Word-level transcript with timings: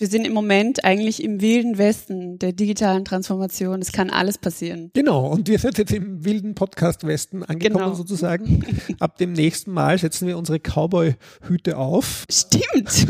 Wir 0.00 0.06
sind 0.06 0.28
im 0.28 0.32
Moment 0.32 0.84
eigentlich 0.84 1.24
im 1.24 1.40
wilden 1.40 1.76
Westen 1.76 2.38
der 2.38 2.52
digitalen 2.52 3.04
Transformation. 3.04 3.82
Es 3.82 3.90
kann 3.90 4.10
alles 4.10 4.38
passieren. 4.38 4.92
Genau, 4.94 5.26
und 5.26 5.48
wir 5.48 5.58
sind 5.58 5.76
jetzt 5.76 5.92
im 5.92 6.24
wilden 6.24 6.54
Podcast-Westen 6.54 7.42
angekommen 7.42 7.86
genau. 7.86 7.94
sozusagen. 7.94 8.64
Ab 9.00 9.18
dem 9.18 9.32
nächsten 9.32 9.72
Mal 9.72 9.98
setzen 9.98 10.28
wir 10.28 10.38
unsere 10.38 10.60
Cowboy-Hüte 10.60 11.76
auf. 11.76 12.26
Stimmt. 12.30 13.08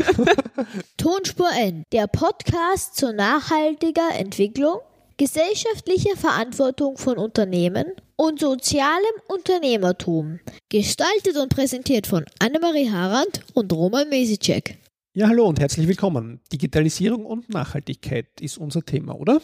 Tonspur 0.97 1.51
N, 1.59 1.83
der 1.91 2.07
Podcast 2.07 2.95
zur 2.95 3.13
nachhaltiger 3.13 4.09
Entwicklung, 4.17 4.79
gesellschaftlicher 5.17 6.17
Verantwortung 6.17 6.97
von 6.97 7.19
Unternehmen 7.19 7.85
und 8.15 8.39
sozialem 8.39 9.13
Unternehmertum. 9.27 10.39
Gestaltet 10.69 11.37
und 11.37 11.49
präsentiert 11.49 12.07
von 12.07 12.25
Annemarie 12.39 12.89
Harand 12.89 13.41
und 13.53 13.71
Roman 13.73 14.09
Mesicek. 14.09 14.79
Ja, 15.19 15.27
hallo 15.27 15.49
und 15.49 15.59
herzlich 15.59 15.85
willkommen. 15.85 16.39
Digitalisierung 16.49 17.25
und 17.25 17.49
Nachhaltigkeit 17.49 18.39
ist 18.39 18.57
unser 18.57 18.83
Thema, 18.83 19.19
oder? 19.19 19.41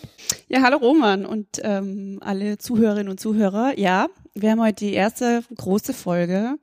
Ja, 0.47 0.61
hallo 0.61 0.77
Roman 0.77 1.25
und 1.25 1.59
ähm, 1.63 2.19
alle 2.21 2.57
Zuhörerinnen 2.57 3.09
und 3.09 3.19
Zuhörer. 3.19 3.77
Ja, 3.77 4.07
wir 4.33 4.51
haben 4.51 4.61
heute 4.61 4.85
die 4.85 4.93
erste 4.93 5.43
große 5.53 5.93
Folge 5.93 6.55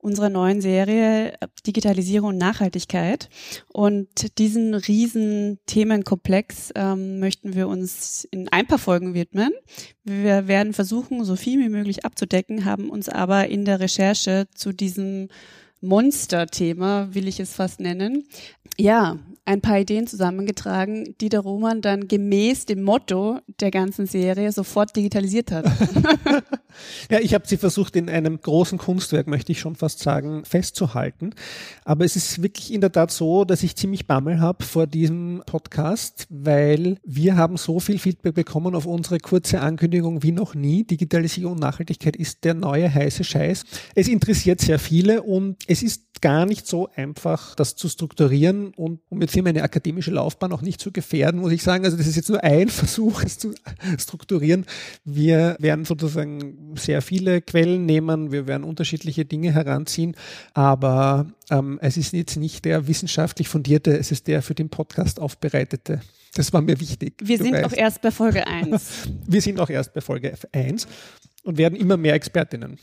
unserer 0.00 0.28
neuen 0.28 0.60
Serie 0.60 1.38
Digitalisierung 1.66 2.28
und 2.28 2.36
Nachhaltigkeit. 2.36 3.30
Und 3.72 4.38
diesen 4.38 4.74
riesen 4.74 5.60
Themenkomplex 5.64 6.70
ähm, 6.74 7.20
möchten 7.20 7.54
wir 7.54 7.68
uns 7.68 8.28
in 8.30 8.50
ein 8.50 8.66
paar 8.66 8.76
Folgen 8.76 9.14
widmen. 9.14 9.50
Wir 10.04 10.46
werden 10.46 10.74
versuchen, 10.74 11.24
so 11.24 11.36
viel 11.36 11.58
wie 11.58 11.70
möglich 11.70 12.04
abzudecken, 12.04 12.66
haben 12.66 12.90
uns 12.90 13.08
aber 13.08 13.48
in 13.48 13.64
der 13.64 13.80
Recherche 13.80 14.46
zu 14.54 14.74
diesem 14.74 15.30
Monster-Thema, 15.80 17.08
will 17.12 17.28
ich 17.28 17.40
es 17.40 17.54
fast 17.54 17.80
nennen. 17.80 18.24
Ja, 18.76 19.18
ein 19.48 19.62
paar 19.62 19.80
Ideen 19.80 20.06
zusammengetragen, 20.06 21.14
die 21.22 21.30
der 21.30 21.40
Roman 21.40 21.80
dann 21.80 22.06
gemäß 22.06 22.66
dem 22.66 22.82
Motto 22.82 23.38
der 23.60 23.70
ganzen 23.70 24.04
Serie 24.04 24.52
sofort 24.52 24.94
digitalisiert 24.94 25.50
hat. 25.50 25.64
ja, 27.10 27.18
ich 27.18 27.32
habe 27.32 27.48
sie 27.48 27.56
versucht 27.56 27.96
in 27.96 28.10
einem 28.10 28.38
großen 28.38 28.76
Kunstwerk, 28.76 29.26
möchte 29.26 29.52
ich 29.52 29.60
schon 29.60 29.74
fast 29.74 30.00
sagen, 30.00 30.44
festzuhalten. 30.44 31.30
Aber 31.86 32.04
es 32.04 32.14
ist 32.14 32.42
wirklich 32.42 32.74
in 32.74 32.82
der 32.82 32.92
Tat 32.92 33.10
so, 33.10 33.46
dass 33.46 33.62
ich 33.62 33.74
ziemlich 33.74 34.06
Bammel 34.06 34.38
habe 34.38 34.62
vor 34.64 34.86
diesem 34.86 35.42
Podcast, 35.46 36.26
weil 36.28 36.98
wir 37.02 37.36
haben 37.36 37.56
so 37.56 37.80
viel 37.80 37.98
Feedback 37.98 38.34
bekommen 38.34 38.74
auf 38.74 38.84
unsere 38.84 39.18
kurze 39.18 39.62
Ankündigung 39.62 40.22
wie 40.22 40.32
noch 40.32 40.54
nie. 40.54 40.84
Digitalisierung 40.84 41.52
und 41.52 41.60
Nachhaltigkeit 41.60 42.16
ist 42.16 42.44
der 42.44 42.52
neue 42.52 42.92
heiße 42.92 43.24
Scheiß. 43.24 43.64
Es 43.94 44.08
interessiert 44.08 44.60
sehr 44.60 44.78
viele 44.78 45.22
und 45.22 45.56
es 45.66 45.82
ist 45.82 46.07
gar 46.20 46.46
nicht 46.46 46.66
so 46.66 46.88
einfach, 46.94 47.54
das 47.54 47.76
zu 47.76 47.88
strukturieren 47.88 48.72
und 48.74 49.00
um 49.08 49.20
jetzt 49.20 49.34
hier 49.34 49.42
meine 49.42 49.62
akademische 49.62 50.10
Laufbahn 50.10 50.52
auch 50.52 50.62
nicht 50.62 50.80
zu 50.80 50.92
gefährden, 50.92 51.40
muss 51.40 51.52
ich 51.52 51.62
sagen. 51.62 51.84
Also 51.84 51.96
das 51.96 52.06
ist 52.06 52.16
jetzt 52.16 52.28
nur 52.28 52.42
ein 52.42 52.68
Versuch, 52.68 53.22
es 53.22 53.38
zu 53.38 53.54
strukturieren. 53.98 54.66
Wir 55.04 55.56
werden 55.58 55.84
sozusagen 55.84 56.74
sehr 56.76 57.02
viele 57.02 57.40
Quellen 57.40 57.86
nehmen, 57.86 58.32
wir 58.32 58.46
werden 58.46 58.64
unterschiedliche 58.64 59.24
Dinge 59.24 59.52
heranziehen, 59.52 60.16
aber 60.54 61.26
ähm, 61.50 61.78
es 61.82 61.96
ist 61.96 62.12
jetzt 62.12 62.36
nicht 62.36 62.64
der 62.64 62.86
wissenschaftlich 62.86 63.48
fundierte, 63.48 63.96
es 63.96 64.10
ist 64.10 64.26
der 64.26 64.42
für 64.42 64.54
den 64.54 64.68
Podcast 64.68 65.20
aufbereitete. 65.20 66.00
Das 66.34 66.52
war 66.52 66.60
mir 66.60 66.78
wichtig. 66.80 67.14
Wir 67.22 67.38
sind 67.38 67.52
weißt. 67.52 67.64
auch 67.64 67.72
erst 67.72 68.02
bei 68.02 68.10
Folge 68.10 68.46
1. 68.46 69.08
wir 69.26 69.42
sind 69.42 69.60
auch 69.60 69.70
erst 69.70 69.94
bei 69.94 70.00
Folge 70.00 70.36
1 70.52 70.86
und 71.42 71.58
werden 71.58 71.74
immer 71.76 71.96
mehr 71.96 72.14
Expertinnen. 72.14 72.78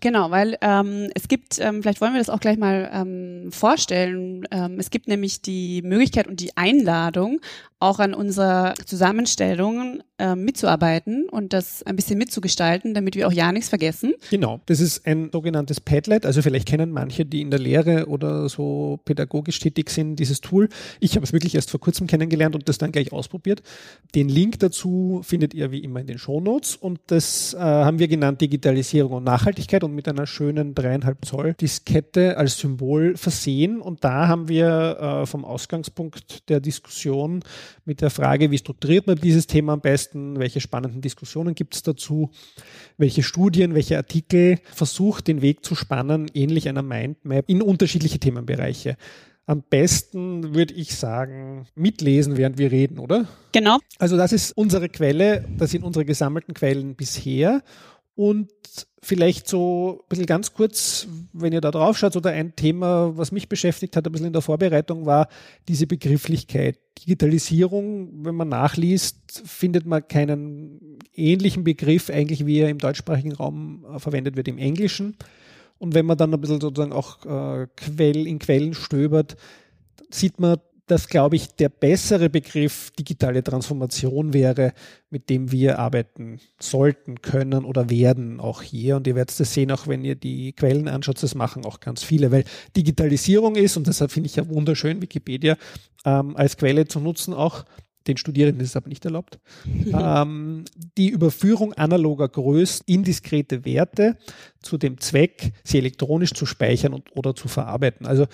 Genau, 0.00 0.30
weil 0.30 0.56
ähm, 0.62 1.10
es 1.14 1.28
gibt, 1.28 1.58
ähm, 1.58 1.82
vielleicht 1.82 2.00
wollen 2.00 2.14
wir 2.14 2.20
das 2.20 2.30
auch 2.30 2.40
gleich 2.40 2.56
mal 2.56 2.90
ähm, 2.92 3.52
vorstellen. 3.52 4.46
Ähm, 4.50 4.78
es 4.78 4.88
gibt 4.88 5.08
nämlich 5.08 5.42
die 5.42 5.82
Möglichkeit 5.82 6.26
und 6.26 6.40
die 6.40 6.56
Einladung, 6.56 7.40
auch 7.80 7.98
an 7.98 8.14
unserer 8.14 8.74
Zusammenstellung 8.86 10.02
äh, 10.20 10.36
mitzuarbeiten 10.36 11.28
und 11.30 11.52
das 11.52 11.82
ein 11.82 11.96
bisschen 11.96 12.18
mitzugestalten, 12.18 12.94
damit 12.94 13.16
wir 13.16 13.26
auch 13.26 13.32
ja 13.32 13.50
nichts 13.52 13.70
vergessen. 13.70 14.14
Genau, 14.30 14.60
das 14.66 14.80
ist 14.80 15.06
ein 15.06 15.30
sogenanntes 15.32 15.80
Padlet. 15.80 16.26
Also 16.26 16.42
vielleicht 16.42 16.68
kennen 16.68 16.90
manche, 16.90 17.24
die 17.24 17.40
in 17.40 17.50
der 17.50 17.58
Lehre 17.58 18.06
oder 18.06 18.48
so 18.48 19.00
pädagogisch 19.04 19.58
tätig 19.58 19.90
sind, 19.90 20.16
dieses 20.16 20.40
Tool. 20.40 20.68
Ich 21.00 21.16
habe 21.16 21.24
es 21.24 21.32
wirklich 21.32 21.54
erst 21.54 21.70
vor 21.70 21.80
kurzem 21.80 22.06
kennengelernt 22.06 22.54
und 22.54 22.68
das 22.68 22.78
dann 22.78 22.92
gleich 22.92 23.12
ausprobiert. 23.12 23.62
Den 24.14 24.28
Link 24.28 24.58
dazu 24.58 25.22
findet 25.24 25.54
ihr 25.54 25.70
wie 25.70 25.78
immer 25.78 26.00
in 26.00 26.06
den 26.06 26.18
Shownotes 26.18 26.76
und 26.76 27.00
das 27.06 27.54
äh, 27.54 27.58
haben 27.58 27.98
wir 27.98 28.08
genannt 28.08 28.40
Digitalisierung 28.40 29.12
und 29.12 29.24
Nachhaltigkeit 29.24 29.82
und 29.84 29.94
mit 29.94 30.06
einer 30.06 30.26
schönen 30.26 30.74
dreieinhalb 30.74 31.24
Zoll 31.24 31.54
Diskette 31.54 32.36
als 32.36 32.58
Symbol 32.58 33.16
versehen. 33.16 33.80
Und 33.80 34.04
da 34.04 34.28
haben 34.28 34.48
wir 34.48 35.22
äh, 35.22 35.26
vom 35.26 35.44
Ausgangspunkt 35.44 36.48
der 36.48 36.60
Diskussion 36.60 37.42
mit 37.84 38.00
der 38.00 38.10
Frage, 38.10 38.50
wie 38.50 38.58
strukturiert 38.58 39.06
man 39.06 39.16
dieses 39.16 39.46
Thema 39.46 39.74
am 39.74 39.80
besten, 39.80 40.09
welche 40.12 40.60
spannenden 40.60 41.00
Diskussionen 41.00 41.54
gibt 41.54 41.74
es 41.74 41.82
dazu, 41.82 42.30
welche 42.96 43.22
Studien, 43.22 43.74
welche 43.74 43.96
Artikel 43.96 44.58
versucht 44.72 45.28
den 45.28 45.42
Weg 45.42 45.64
zu 45.64 45.74
spannen, 45.74 46.30
ähnlich 46.34 46.68
einer 46.68 46.82
Mindmap 46.82 47.44
in 47.48 47.62
unterschiedliche 47.62 48.18
Themenbereiche. 48.18 48.96
Am 49.46 49.62
besten 49.68 50.54
würde 50.54 50.74
ich 50.74 50.94
sagen, 50.94 51.66
mitlesen, 51.74 52.36
während 52.36 52.56
wir 52.58 52.70
reden, 52.70 52.98
oder? 52.98 53.26
Genau. 53.52 53.78
Also 53.98 54.16
das 54.16 54.32
ist 54.32 54.52
unsere 54.52 54.88
Quelle, 54.88 55.44
das 55.58 55.72
sind 55.72 55.82
unsere 55.82 56.04
gesammelten 56.04 56.54
Quellen 56.54 56.94
bisher. 56.94 57.62
Und 58.14 58.50
vielleicht 59.02 59.48
so 59.48 60.00
ein 60.02 60.08
bisschen 60.08 60.26
ganz 60.26 60.52
kurz, 60.52 61.08
wenn 61.32 61.52
ihr 61.52 61.60
da 61.60 61.70
drauf 61.70 61.98
schaut, 61.98 62.16
oder 62.16 62.30
ein 62.30 62.54
Thema, 62.54 63.16
was 63.16 63.32
mich 63.32 63.48
beschäftigt 63.48 63.96
hat, 63.96 64.06
ein 64.06 64.12
bisschen 64.12 64.28
in 64.28 64.32
der 64.32 64.42
Vorbereitung, 64.42 65.06
war 65.06 65.28
diese 65.68 65.86
Begrifflichkeit. 65.86 66.78
Digitalisierung, 66.98 68.24
wenn 68.24 68.34
man 68.34 68.48
nachliest, 68.48 69.42
findet 69.44 69.86
man 69.86 70.06
keinen 70.06 70.98
ähnlichen 71.14 71.64
Begriff 71.64 72.10
eigentlich, 72.10 72.46
wie 72.46 72.58
er 72.58 72.68
im 72.68 72.78
deutschsprachigen 72.78 73.32
Raum 73.32 73.86
äh, 73.94 73.98
verwendet 73.98 74.36
wird 74.36 74.48
im 74.48 74.58
Englischen. 74.58 75.16
Und 75.78 75.94
wenn 75.94 76.04
man 76.04 76.18
dann 76.18 76.34
ein 76.34 76.40
bisschen 76.40 76.60
sozusagen 76.60 76.92
auch 76.92 77.24
äh, 77.24 77.66
in 78.10 78.38
Quellen 78.38 78.74
stöbert, 78.74 79.36
sieht 80.10 80.38
man, 80.38 80.58
dass, 80.90 81.08
glaube 81.08 81.36
ich, 81.36 81.48
der 81.54 81.68
bessere 81.68 82.28
Begriff 82.28 82.90
digitale 82.98 83.44
Transformation 83.44 84.32
wäre, 84.32 84.72
mit 85.08 85.30
dem 85.30 85.52
wir 85.52 85.78
arbeiten 85.78 86.40
sollten, 86.58 87.22
können 87.22 87.64
oder 87.64 87.90
werden 87.90 88.40
auch 88.40 88.62
hier. 88.62 88.96
Und 88.96 89.06
ihr 89.06 89.14
werdet 89.14 89.38
das 89.38 89.54
sehen, 89.54 89.70
auch 89.70 89.86
wenn 89.86 90.04
ihr 90.04 90.16
die 90.16 90.52
Quellen 90.52 90.88
anschaut, 90.88 91.22
das 91.22 91.34
machen 91.36 91.64
auch 91.64 91.78
ganz 91.78 92.02
viele, 92.02 92.32
weil 92.32 92.44
Digitalisierung 92.76 93.54
ist, 93.54 93.76
und 93.76 93.86
deshalb 93.86 94.10
finde 94.10 94.28
ich 94.28 94.36
ja 94.36 94.48
wunderschön, 94.48 95.00
Wikipedia 95.00 95.56
ähm, 96.04 96.36
als 96.36 96.56
Quelle 96.56 96.88
zu 96.88 96.98
nutzen, 96.98 97.34
auch 97.34 97.64
den 98.06 98.16
Studierenden 98.16 98.62
ist 98.64 98.70
es 98.70 98.76
aber 98.76 98.88
nicht 98.88 99.04
erlaubt, 99.04 99.38
ähm, 99.92 100.64
die 100.96 101.10
Überführung 101.10 101.72
analoger 101.74 102.28
Größen 102.28 102.84
in 102.86 103.04
diskrete 103.04 103.64
Werte 103.64 104.16
zu 104.60 104.78
dem 104.78 104.98
Zweck, 104.98 105.52
sie 105.62 105.78
elektronisch 105.78 106.32
zu 106.32 106.46
speichern 106.46 106.94
und, 106.94 107.14
oder 107.16 107.34
zu 107.34 107.46
verarbeiten. 107.46 108.06
Also 108.06 108.26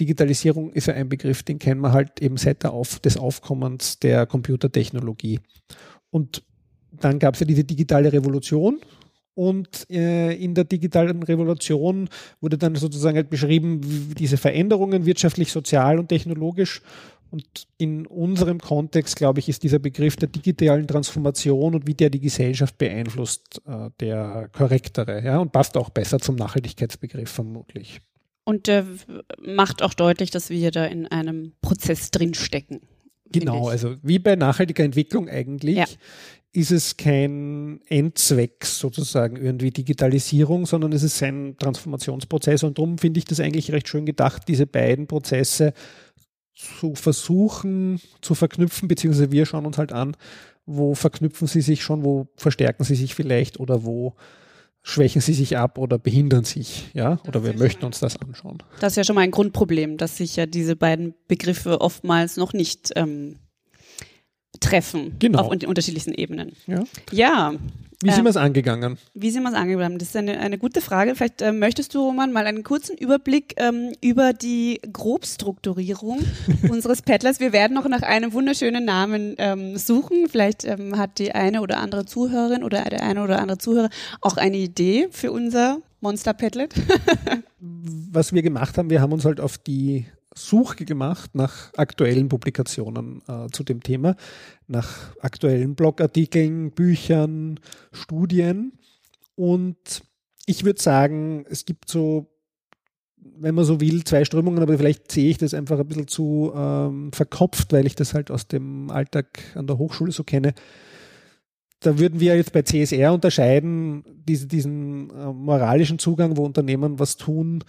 Digitalisierung 0.00 0.72
ist 0.72 0.86
ja 0.86 0.94
ein 0.94 1.08
Begriff, 1.08 1.42
den 1.42 1.58
kennen 1.58 1.80
wir 1.80 1.92
halt 1.92 2.20
eben 2.20 2.36
seit 2.36 2.64
Auf 2.64 2.98
des 3.00 3.16
Aufkommens 3.16 3.98
der 3.98 4.26
Computertechnologie. 4.26 5.40
Und 6.10 6.42
dann 6.90 7.18
gab 7.18 7.34
es 7.34 7.40
ja 7.40 7.46
diese 7.46 7.64
digitale 7.64 8.12
Revolution. 8.12 8.80
Und 9.34 9.88
äh, 9.90 10.34
in 10.34 10.54
der 10.54 10.64
digitalen 10.64 11.22
Revolution 11.22 12.08
wurde 12.40 12.58
dann 12.58 12.74
sozusagen 12.74 13.16
halt 13.16 13.30
beschrieben, 13.30 13.80
diese 14.18 14.36
Veränderungen 14.36 15.06
wirtschaftlich, 15.06 15.50
sozial 15.50 15.98
und 15.98 16.08
technologisch. 16.08 16.82
Und 17.30 17.66
in 17.78 18.06
unserem 18.06 18.60
Kontext, 18.60 19.16
glaube 19.16 19.40
ich, 19.40 19.48
ist 19.48 19.62
dieser 19.62 19.78
Begriff 19.78 20.16
der 20.16 20.28
digitalen 20.28 20.86
Transformation 20.86 21.74
und 21.74 21.86
wie 21.86 21.94
der 21.94 22.10
die 22.10 22.20
Gesellschaft 22.20 22.76
beeinflusst, 22.76 23.62
äh, 23.66 23.88
der 24.00 24.50
korrektere 24.52 25.24
ja, 25.24 25.38
und 25.38 25.50
passt 25.50 25.78
auch 25.78 25.88
besser 25.88 26.18
zum 26.18 26.36
Nachhaltigkeitsbegriff 26.36 27.30
vermutlich. 27.30 28.02
Und 28.44 28.68
äh, 28.68 28.84
macht 29.40 29.82
auch 29.82 29.94
deutlich, 29.94 30.30
dass 30.30 30.50
wir 30.50 30.70
da 30.70 30.84
in 30.84 31.06
einem 31.06 31.52
Prozess 31.60 32.10
drinstecken. 32.10 32.80
Genau, 33.30 33.68
also 33.68 33.96
wie 34.02 34.18
bei 34.18 34.36
nachhaltiger 34.36 34.84
Entwicklung 34.84 35.28
eigentlich. 35.28 35.76
Ja. 35.76 35.86
Ist 36.54 36.70
es 36.70 36.98
kein 36.98 37.80
Endzweck 37.86 38.66
sozusagen 38.66 39.36
irgendwie 39.36 39.70
Digitalisierung, 39.70 40.66
sondern 40.66 40.92
es 40.92 41.02
ist 41.02 41.22
ein 41.22 41.56
Transformationsprozess 41.58 42.62
und 42.62 42.76
darum 42.76 42.98
finde 42.98 43.18
ich 43.18 43.24
das 43.24 43.40
eigentlich 43.40 43.72
recht 43.72 43.88
schön 43.88 44.04
gedacht, 44.04 44.42
diese 44.48 44.66
beiden 44.66 45.06
Prozesse 45.06 45.72
zu 46.54 46.94
versuchen 46.94 48.00
zu 48.20 48.34
verknüpfen, 48.34 48.86
beziehungsweise 48.86 49.32
wir 49.32 49.46
schauen 49.46 49.64
uns 49.64 49.78
halt 49.78 49.92
an, 49.92 50.14
wo 50.66 50.94
verknüpfen 50.94 51.46
sie 51.46 51.62
sich 51.62 51.82
schon, 51.82 52.04
wo 52.04 52.28
verstärken 52.36 52.84
sie 52.84 52.94
sich 52.94 53.14
vielleicht 53.14 53.58
oder 53.58 53.84
wo 53.84 54.14
schwächen 54.82 55.20
sie 55.20 55.34
sich 55.34 55.56
ab 55.56 55.78
oder 55.78 55.98
behindern 55.98 56.44
sich, 56.44 56.90
ja? 56.92 57.20
Oder 57.26 57.44
wir 57.44 57.54
möchten 57.54 57.84
uns 57.84 58.00
das 58.00 58.16
anschauen. 58.16 58.58
Das 58.80 58.92
ist 58.92 58.96
ja 58.96 59.04
schon 59.04 59.14
mal 59.14 59.22
ein 59.22 59.30
Grundproblem, 59.30 59.96
dass 59.96 60.16
sich 60.16 60.36
ja 60.36 60.46
diese 60.46 60.76
beiden 60.76 61.14
Begriffe 61.28 61.80
oftmals 61.80 62.36
noch 62.36 62.52
nicht 62.52 62.90
ähm, 62.96 63.36
treffen 64.60 65.16
genau. 65.18 65.40
auf 65.40 65.50
un 65.50 65.64
unterschiedlichsten 65.64 66.14
Ebenen. 66.14 66.52
Ja. 66.66 66.82
ja. 67.12 67.54
Wie 68.02 68.10
sind 68.10 68.24
wir 68.24 68.30
es 68.30 68.36
angegangen? 68.36 68.98
Wie 69.14 69.30
sind 69.30 69.42
wir 69.42 69.50
es 69.50 69.54
angegangen? 69.54 69.98
Das 69.98 70.08
ist 70.08 70.16
eine, 70.16 70.38
eine 70.38 70.58
gute 70.58 70.80
Frage. 70.80 71.14
Vielleicht 71.14 71.42
äh, 71.42 71.52
möchtest 71.52 71.94
du, 71.94 72.00
Roman, 72.00 72.32
mal 72.32 72.46
einen 72.46 72.62
kurzen 72.62 72.96
Überblick 72.96 73.54
ähm, 73.56 73.92
über 74.00 74.32
die 74.32 74.80
Grobstrukturierung 74.92 76.20
unseres 76.68 77.02
Paddlers. 77.02 77.40
Wir 77.40 77.52
werden 77.52 77.74
noch 77.74 77.88
nach 77.88 78.02
einem 78.02 78.32
wunderschönen 78.32 78.84
Namen 78.84 79.34
ähm, 79.38 79.76
suchen. 79.76 80.26
Vielleicht 80.28 80.64
ähm, 80.64 80.98
hat 80.98 81.18
die 81.18 81.32
eine 81.32 81.60
oder 81.60 81.78
andere 81.78 82.04
Zuhörerin 82.04 82.64
oder 82.64 82.82
der 82.84 83.02
eine 83.02 83.22
oder 83.22 83.40
andere 83.40 83.58
Zuhörer 83.58 83.90
auch 84.20 84.36
eine 84.36 84.56
Idee 84.56 85.08
für 85.10 85.32
unser 85.32 85.78
Monster 86.00 86.34
Padlet. 86.34 86.74
Was 87.60 88.32
wir 88.32 88.42
gemacht 88.42 88.76
haben, 88.76 88.90
wir 88.90 89.00
haben 89.00 89.12
uns 89.12 89.24
halt 89.24 89.40
auf 89.40 89.56
die 89.58 90.06
Suche 90.34 90.84
gemacht 90.84 91.34
nach 91.34 91.72
aktuellen 91.76 92.28
Publikationen 92.28 93.22
äh, 93.28 93.48
zu 93.52 93.64
dem 93.64 93.82
Thema, 93.82 94.16
nach 94.66 95.16
aktuellen 95.20 95.74
Blogartikeln, 95.74 96.70
Büchern, 96.70 97.60
Studien. 97.92 98.72
Und 99.34 100.02
ich 100.46 100.64
würde 100.64 100.80
sagen, 100.82 101.44
es 101.48 101.64
gibt 101.64 101.88
so, 101.88 102.26
wenn 103.16 103.54
man 103.54 103.64
so 103.64 103.80
will, 103.80 104.04
zwei 104.04 104.24
Strömungen, 104.24 104.62
aber 104.62 104.78
vielleicht 104.78 105.12
sehe 105.12 105.30
ich 105.30 105.38
das 105.38 105.54
einfach 105.54 105.78
ein 105.78 105.86
bisschen 105.86 106.08
zu 106.08 106.52
ähm, 106.54 107.12
verkopft, 107.12 107.72
weil 107.72 107.86
ich 107.86 107.94
das 107.94 108.14
halt 108.14 108.30
aus 108.30 108.48
dem 108.48 108.90
Alltag 108.90 109.40
an 109.54 109.66
der 109.66 109.78
Hochschule 109.78 110.12
so 110.12 110.24
kenne. 110.24 110.54
Da 111.80 111.98
würden 111.98 112.20
wir 112.20 112.36
jetzt 112.36 112.52
bei 112.52 112.62
CSR 112.62 113.12
unterscheiden, 113.12 114.04
diese, 114.28 114.46
diesen 114.46 115.10
äh, 115.10 115.32
moralischen 115.32 115.98
Zugang, 115.98 116.36
wo 116.36 116.44
Unternehmen 116.44 116.98
was 116.98 117.16
tun, 117.16 117.64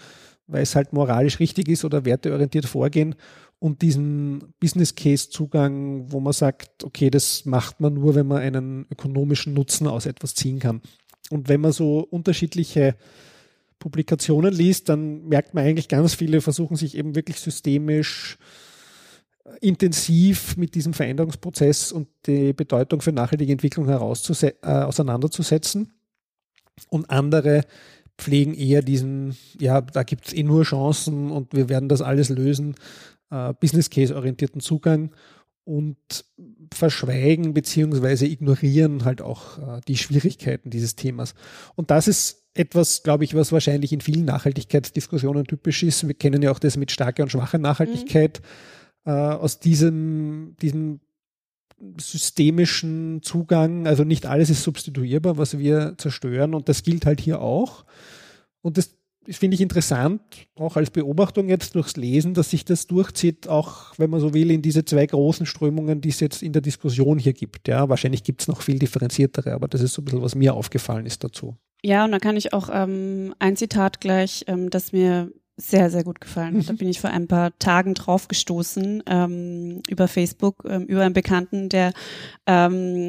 weil 0.53 0.63
es 0.63 0.75
halt 0.75 0.93
moralisch 0.93 1.39
richtig 1.39 1.67
ist 1.67 1.83
oder 1.83 2.05
werteorientiert 2.05 2.65
vorgehen 2.65 3.15
und 3.59 3.81
diesen 3.81 4.53
Business 4.59 4.93
Case 4.93 5.29
Zugang, 5.29 6.11
wo 6.11 6.19
man 6.19 6.33
sagt, 6.33 6.83
okay, 6.83 7.09
das 7.09 7.45
macht 7.45 7.79
man 7.79 7.95
nur, 7.95 8.13
wenn 8.13 8.27
man 8.27 8.41
einen 8.41 8.85
ökonomischen 8.91 9.53
Nutzen 9.53 9.87
aus 9.87 10.05
etwas 10.05 10.35
ziehen 10.35 10.59
kann. 10.59 10.81
Und 11.29 11.49
wenn 11.49 11.61
man 11.61 11.71
so 11.71 11.99
unterschiedliche 11.99 12.95
Publikationen 13.79 14.53
liest, 14.53 14.89
dann 14.89 15.27
merkt 15.27 15.53
man 15.53 15.65
eigentlich 15.65 15.87
ganz 15.87 16.13
viele 16.13 16.41
versuchen 16.41 16.75
sich 16.75 16.95
eben 16.95 17.15
wirklich 17.15 17.39
systemisch 17.39 18.37
äh, 19.45 19.49
intensiv 19.61 20.57
mit 20.57 20.75
diesem 20.75 20.93
Veränderungsprozess 20.93 21.91
und 21.91 22.07
die 22.27 22.53
Bedeutung 22.53 23.01
für 23.01 23.11
nachhaltige 23.11 23.51
Entwicklung 23.51 23.89
äh, 23.89 23.93
auseinanderzusetzen. 23.93 25.93
Und 26.89 27.09
andere 27.09 27.65
pflegen 28.17 28.53
eher 28.53 28.81
diesen, 28.81 29.35
ja, 29.59 29.81
da 29.81 30.03
gibt 30.03 30.27
es 30.27 30.33
eh 30.33 30.43
nur 30.43 30.63
Chancen 30.63 31.31
und 31.31 31.53
wir 31.53 31.69
werden 31.69 31.89
das 31.89 32.01
alles 32.01 32.29
lösen, 32.29 32.75
äh, 33.31 33.53
Business 33.59 33.89
Case-orientierten 33.89 34.61
Zugang 34.61 35.11
und 35.65 35.97
verschweigen 36.73 37.53
beziehungsweise 37.53 38.25
ignorieren 38.25 39.05
halt 39.05 39.21
auch 39.21 39.57
äh, 39.57 39.81
die 39.87 39.97
Schwierigkeiten 39.97 40.69
dieses 40.69 40.95
Themas. 40.95 41.33
Und 41.75 41.91
das 41.91 42.07
ist 42.07 42.43
etwas, 42.53 43.03
glaube 43.03 43.23
ich, 43.23 43.33
was 43.33 43.51
wahrscheinlich 43.51 43.93
in 43.93 44.01
vielen 44.01 44.25
Nachhaltigkeitsdiskussionen 44.25 45.45
typisch 45.45 45.83
ist. 45.83 46.07
Wir 46.07 46.13
kennen 46.13 46.41
ja 46.41 46.51
auch 46.51 46.59
das 46.59 46.77
mit 46.77 46.91
starker 46.91 47.23
und 47.23 47.29
schwacher 47.29 47.57
Nachhaltigkeit. 47.57 48.41
Mhm. 49.05 49.11
Äh, 49.11 49.11
aus 49.11 49.59
diesem, 49.59 50.55
diesem 50.61 50.99
systemischen 51.97 53.21
Zugang, 53.21 53.87
also 53.87 54.03
nicht 54.03 54.25
alles 54.25 54.49
ist 54.49 54.63
substituierbar, 54.63 55.37
was 55.37 55.57
wir 55.57 55.95
zerstören 55.97 56.53
und 56.53 56.69
das 56.69 56.83
gilt 56.83 57.05
halt 57.05 57.19
hier 57.19 57.41
auch. 57.41 57.85
Und 58.61 58.77
das 58.77 58.95
finde 59.29 59.55
ich 59.55 59.61
interessant, 59.61 60.21
auch 60.55 60.75
als 60.75 60.89
Beobachtung 60.89 61.47
jetzt 61.47 61.75
durchs 61.75 61.95
Lesen, 61.95 62.33
dass 62.33 62.49
sich 62.49 62.65
das 62.65 62.87
durchzieht, 62.87 63.47
auch 63.47 63.93
wenn 63.97 64.09
man 64.09 64.19
so 64.19 64.33
will, 64.33 64.51
in 64.51 64.61
diese 64.61 64.85
zwei 64.85 65.05
großen 65.05 65.45
Strömungen, 65.45 66.01
die 66.01 66.09
es 66.09 66.19
jetzt 66.19 66.43
in 66.43 66.53
der 66.53 66.61
Diskussion 66.61 67.19
hier 67.19 67.33
gibt. 67.33 67.67
Ja, 67.67 67.87
wahrscheinlich 67.89 68.23
gibt 68.23 68.41
es 68.41 68.47
noch 68.47 68.61
viel 68.61 68.79
differenziertere, 68.79 69.53
aber 69.53 69.67
das 69.67 69.81
ist 69.81 69.93
so 69.93 70.01
ein 70.01 70.05
bisschen, 70.05 70.21
was 70.21 70.35
mir 70.35 70.53
aufgefallen 70.53 71.05
ist 71.05 71.23
dazu. 71.23 71.55
Ja, 71.83 72.05
und 72.05 72.11
da 72.11 72.19
kann 72.19 72.37
ich 72.37 72.53
auch 72.53 72.69
ähm, 72.71 73.33
ein 73.39 73.55
Zitat 73.55 73.99
gleich, 73.99 74.45
ähm, 74.47 74.69
das 74.69 74.93
mir 74.93 75.31
sehr, 75.55 75.91
sehr 75.91 76.03
gut 76.03 76.19
gefallen. 76.19 76.55
Mhm. 76.55 76.65
Da 76.65 76.73
bin 76.73 76.87
ich 76.87 76.99
vor 76.99 77.11
ein 77.11 77.27
paar 77.27 77.57
Tagen 77.59 77.93
drauf 77.93 78.27
gestoßen 78.27 79.03
ähm, 79.05 79.83
über 79.87 80.07
Facebook, 80.07 80.63
ähm, 80.67 80.85
über 80.85 81.03
einen 81.03 81.13
Bekannten, 81.13 81.69
der 81.69 81.93
ähm, 82.47 83.07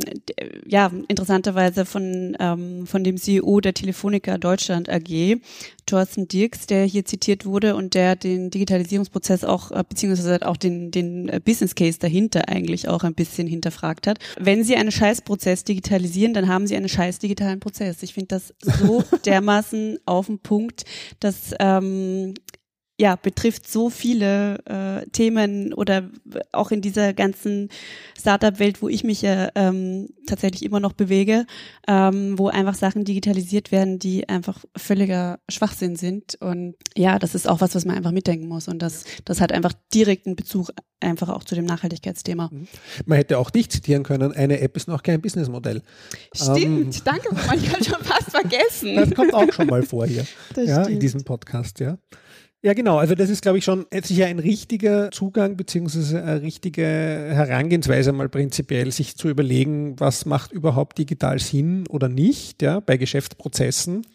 ja 0.66 0.90
interessanterweise 1.08 1.86
von, 1.86 2.36
ähm, 2.38 2.86
von 2.86 3.02
dem 3.02 3.16
CEO 3.16 3.60
der 3.60 3.72
Telefonica 3.72 4.36
Deutschland 4.36 4.90
AG, 4.90 5.38
Thorsten 5.86 6.28
Dirks, 6.28 6.66
der 6.66 6.84
hier 6.84 7.06
zitiert 7.06 7.46
wurde 7.46 7.76
und 7.76 7.94
der 7.94 8.14
den 8.14 8.50
Digitalisierungsprozess 8.50 9.44
auch, 9.44 9.70
äh, 9.70 9.82
beziehungsweise 9.88 10.46
auch 10.46 10.58
den, 10.58 10.90
den 10.90 11.30
äh, 11.30 11.40
Business 11.42 11.74
Case 11.74 11.98
dahinter 11.98 12.48
eigentlich 12.48 12.88
auch 12.88 13.04
ein 13.04 13.14
bisschen 13.14 13.46
hinterfragt 13.46 14.06
hat. 14.06 14.18
Wenn 14.38 14.64
Sie 14.64 14.76
einen 14.76 14.92
Scheißprozess 14.92 15.64
digitalisieren, 15.64 16.34
dann 16.34 16.48
haben 16.48 16.66
Sie 16.66 16.76
einen 16.76 16.90
scheiß 16.90 17.20
digitalen 17.20 17.60
Prozess. 17.60 18.02
Ich 18.02 18.12
finde 18.12 18.28
das 18.28 18.54
so 18.60 19.02
dermaßen 19.24 19.98
auf 20.04 20.26
den 20.26 20.38
Punkt, 20.40 20.84
dass 21.20 21.54
ähm, 21.58 22.33
ja, 22.98 23.16
betrifft 23.16 23.68
so 23.68 23.90
viele 23.90 24.58
äh, 24.66 25.06
Themen 25.10 25.74
oder 25.74 26.08
auch 26.52 26.70
in 26.70 26.80
dieser 26.80 27.12
ganzen 27.12 27.68
Startup-Welt, 28.18 28.82
wo 28.82 28.88
ich 28.88 29.02
mich 29.02 29.22
ja 29.22 29.48
ähm, 29.56 30.08
tatsächlich 30.26 30.62
immer 30.64 30.78
noch 30.78 30.92
bewege, 30.92 31.44
ähm, 31.88 32.38
wo 32.38 32.48
einfach 32.48 32.74
Sachen 32.74 33.04
digitalisiert 33.04 33.72
werden, 33.72 33.98
die 33.98 34.28
einfach 34.28 34.64
völliger 34.76 35.40
Schwachsinn 35.50 35.96
sind. 35.96 36.36
Und 36.40 36.76
ja, 36.96 37.18
das 37.18 37.34
ist 37.34 37.48
auch 37.48 37.60
was, 37.60 37.74
was 37.74 37.84
man 37.84 37.96
einfach 37.96 38.12
mitdenken 38.12 38.46
muss. 38.46 38.68
Und 38.68 38.80
das, 38.80 39.04
das 39.24 39.40
hat 39.40 39.50
einfach 39.50 39.72
direkten 39.92 40.36
Bezug 40.36 40.70
einfach 41.00 41.30
auch 41.30 41.42
zu 41.42 41.56
dem 41.56 41.64
Nachhaltigkeitsthema. 41.64 42.48
Mhm. 42.52 42.68
Man 43.06 43.18
hätte 43.18 43.38
auch 43.38 43.50
dich 43.50 43.70
zitieren 43.70 44.04
können, 44.04 44.32
eine 44.32 44.60
App 44.60 44.76
ist 44.76 44.86
noch 44.86 45.02
kein 45.02 45.20
Businessmodell. 45.20 45.82
Stimmt, 46.32 46.94
ähm, 46.96 47.02
danke, 47.04 47.34
man 47.34 47.62
kann 47.62 47.84
schon 47.84 48.02
fast 48.04 48.30
vergessen. 48.30 48.94
Das 48.94 49.10
kommt 49.10 49.34
auch 49.34 49.52
schon 49.52 49.66
mal 49.66 49.82
vor 49.82 50.06
hier, 50.06 50.24
ja, 50.56 50.84
in 50.84 51.00
diesem 51.00 51.24
Podcast, 51.24 51.80
ja. 51.80 51.98
Ja, 52.64 52.72
genau. 52.72 52.96
Also 52.96 53.14
das 53.14 53.28
ist, 53.28 53.42
glaube 53.42 53.58
ich, 53.58 53.64
schon 53.64 53.84
sicher 54.04 54.24
ein 54.24 54.38
richtiger 54.38 55.10
Zugang 55.10 55.58
beziehungsweise 55.58 56.22
eine 56.24 56.40
richtige 56.40 56.82
Herangehensweise 56.82 58.12
mal 58.12 58.30
prinzipiell, 58.30 58.90
sich 58.90 59.16
zu 59.16 59.28
überlegen, 59.28 60.00
was 60.00 60.24
macht 60.24 60.50
überhaupt 60.50 60.96
digital 60.96 61.38
Sinn 61.40 61.86
oder 61.90 62.08
nicht, 62.08 62.62
ja, 62.62 62.80
bei 62.80 62.96
Geschäftsprozessen. 62.96 64.06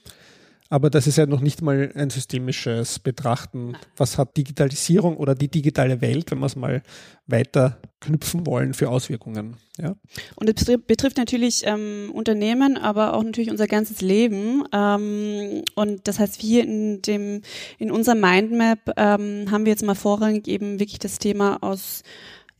Aber 0.71 0.92
das 0.92 1.07
ist 1.07 1.18
ja 1.18 1.25
noch 1.25 1.42
nicht 1.42 1.63
mal 1.63 1.92
ein 1.95 2.12
systemisches 2.12 3.00
Betrachten. 3.00 3.75
Was 3.98 4.19
hat 4.19 4.38
Digitalisierung 4.38 5.18
oder 5.18 5.33
die 5.33 5.48
digitale 5.48 6.00
Welt, 6.01 6.30
wenn 6.30 6.39
wir 6.39 6.45
es 6.45 6.56
mal 6.56 6.83
weiter 7.25 7.80
knüpfen 8.00 8.45
wollen, 8.45 8.75
für 8.75 8.89
Auswirkungen? 8.89 9.57
Ja. 9.80 9.95
Und 10.36 10.48
es 10.48 10.66
betrifft 10.86 11.18
natürlich 11.18 11.63
ähm, 11.66 12.12
Unternehmen, 12.13 12.77
aber 12.77 13.16
auch 13.16 13.24
natürlich 13.24 13.50
unser 13.50 13.68
ganzes 13.68 14.01
Leben. 14.01 14.63
Ähm, 14.71 15.63
und 15.74 16.07
das 16.07 16.19
heißt, 16.19 16.39
hier 16.39 16.63
in 16.63 17.01
dem, 17.01 17.42
in 17.80 17.89
unserer 17.89 18.15
Mindmap 18.15 18.92
ähm, 18.95 19.48
haben 19.50 19.65
wir 19.65 19.72
jetzt 19.72 19.83
mal 19.83 19.95
vorrangig 19.95 20.48
eben 20.48 20.80
wirklich 20.80 21.00
das 21.00 21.18
Thema 21.18 21.57
aus 21.63 22.04